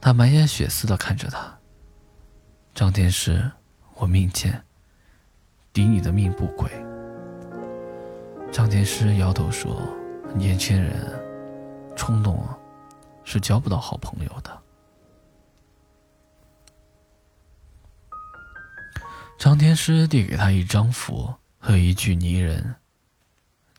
[0.00, 1.58] 他满眼血丝的看着他。
[2.74, 3.50] 张天师，
[3.94, 4.62] 我命贱，
[5.72, 6.70] 抵你的命不亏。
[8.52, 9.80] 张天师摇头说
[10.34, 10.94] ：“年轻人。”
[11.96, 12.46] 冲动，
[13.24, 14.57] 是交不到好朋友的。
[19.38, 22.74] 张天师递给他一张符和一具泥人。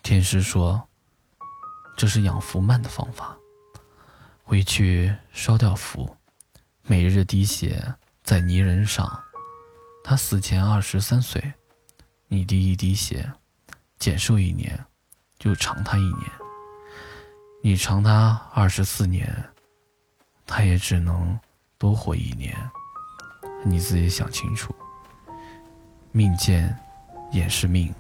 [0.02, 0.88] 天师说
[1.98, 3.38] ：“这是养符慢的方法，
[4.42, 6.16] 回去烧掉符，
[6.84, 7.94] 每日滴血
[8.24, 9.22] 在泥人上。
[10.02, 11.54] 他死前二十三岁，
[12.30, 13.30] 你滴一滴血，
[13.98, 14.86] 减寿一年，
[15.38, 16.32] 就长他一年。”
[17.62, 19.50] 你长他二十四年，
[20.48, 21.38] 他也只能
[21.78, 22.56] 多活一年。
[23.66, 24.74] 你自己想清楚。
[26.12, 26.76] 命贱，
[27.32, 27.94] 也是命。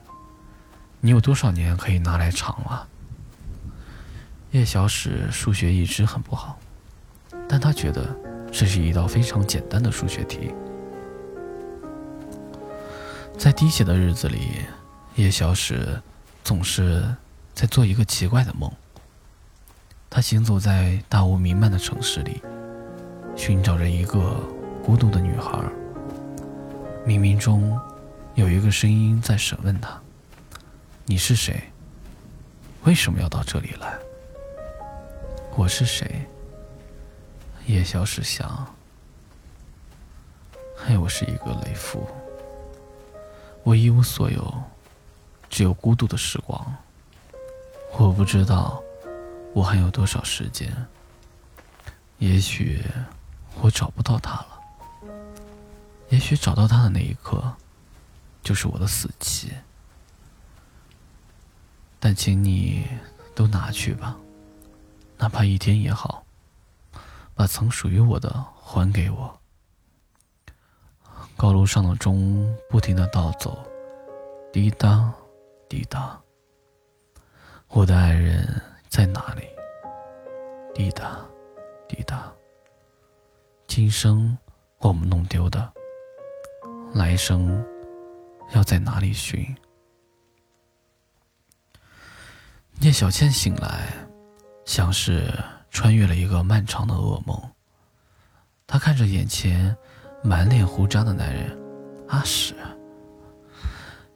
[0.99, 2.87] 你有多少年可以拿来偿啊？
[4.51, 6.57] 叶小史数学一直很不好，
[7.47, 8.15] 但他觉得
[8.51, 10.51] 这是一道非常简单的数学题。
[13.37, 14.65] 在滴血的日子里，
[15.15, 16.01] 叶小史
[16.43, 17.05] 总是
[17.53, 18.71] 在做一个奇怪的梦。
[20.09, 22.41] 他行走在大雾弥漫的城市里，
[23.35, 24.43] 寻找着一个
[24.83, 25.59] 孤独的女孩。
[27.05, 27.79] 冥冥中，
[28.39, 30.01] 有一个声音在审问他
[31.05, 31.61] ：“你是谁？
[32.85, 33.99] 为什么要到这里来？”
[35.57, 36.25] 我是谁？
[37.65, 38.73] 叶小史想
[40.73, 42.07] ：“嘿，我是一个雷夫，
[43.63, 44.63] 我一无所有，
[45.49, 46.65] 只有孤独的时光。
[47.97, 48.81] 我不知道。”
[49.51, 50.71] 我还有多少时间？
[52.19, 52.81] 也许
[53.59, 54.61] 我找不到他了。
[56.07, 57.53] 也许找到他的那一刻，
[58.49, 59.53] 就是我的死期。
[61.99, 62.87] 但请你
[63.35, 64.17] 都拿去吧，
[65.19, 66.25] 哪怕一天也好，
[67.35, 69.39] 把曾属于我的还给我。
[71.37, 73.63] 高楼上的钟不停的倒走，
[74.51, 75.13] 滴答，
[75.69, 76.19] 滴答。
[77.67, 78.59] 我的爱人。
[78.89, 79.43] 在哪里？
[80.73, 81.23] 滴答，
[81.87, 82.33] 滴答。
[83.67, 84.35] 今生
[84.79, 85.71] 我们弄丢的，
[86.95, 87.63] 来生
[88.53, 89.55] 要在哪里寻？
[92.79, 93.93] 聂小倩醒来，
[94.65, 95.31] 像是
[95.69, 97.39] 穿越了一个漫长的噩梦。
[98.65, 99.75] 她看着眼前
[100.23, 101.57] 满脸胡渣的男人
[102.07, 102.55] 阿史，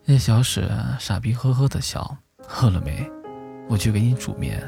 [0.06, 0.70] 聂小史
[1.00, 2.18] 傻逼呵呵的笑
[2.62, 3.10] ：“饿了没？
[3.70, 4.64] 我去给你煮面。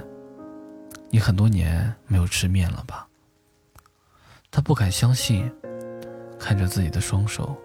[1.09, 3.07] 你很多年没有吃面了吧？”
[4.51, 5.51] 他不敢相信，
[6.39, 7.57] 看着自己的双手，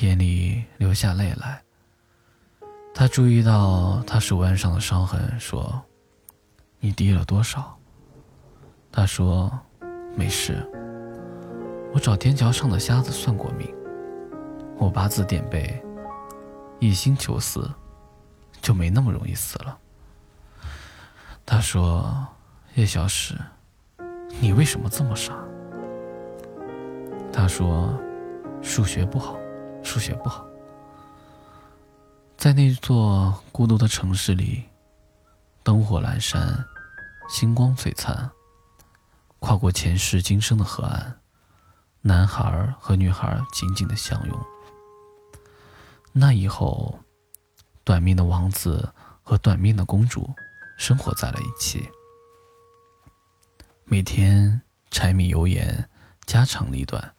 [0.00, 1.62] 眼里流下泪来。
[2.94, 5.82] 他注意到他手腕上的伤痕，说
[6.78, 7.76] ：“你滴了多少？”
[8.92, 9.50] 他说
[10.14, 10.64] ：“没事。
[11.92, 13.72] 我找天桥上的瞎子算过命，
[14.76, 15.82] 我八字点背，
[16.78, 17.68] 一心求死，
[18.60, 19.78] 就没那么容易死了。”
[21.46, 22.26] 他说
[22.74, 23.34] ：“叶小史，
[24.40, 25.34] 你为什么这么傻？”
[27.32, 27.92] 他说
[28.62, 29.36] ：“数学不好，
[29.84, 30.44] 数学不好。”
[32.36, 34.64] 在那座孤独的城市里，
[35.62, 36.64] 灯火阑珊，
[37.28, 38.30] 星光璀璨。
[39.38, 41.20] 跨过前世今生的河岸，
[42.00, 44.46] 男孩和女孩紧紧的相拥。
[46.12, 46.98] 那以后，
[47.84, 50.34] 短命的王子和短命的公主
[50.78, 51.86] 生活在了一起，
[53.84, 55.88] 每天柴米油盐，
[56.24, 57.13] 家长里短。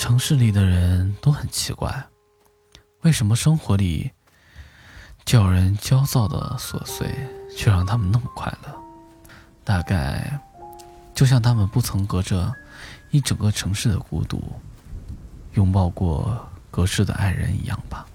[0.00, 2.06] 城市里的人都很奇怪，
[3.02, 4.10] 为什么生活里
[5.26, 7.06] 叫人焦躁的琐碎，
[7.54, 8.74] 却让他们那么快乐？
[9.62, 10.40] 大概
[11.14, 12.50] 就像他们不曾隔着
[13.10, 14.42] 一整个城市的孤独，
[15.52, 18.06] 拥抱过隔世的爱人一样吧。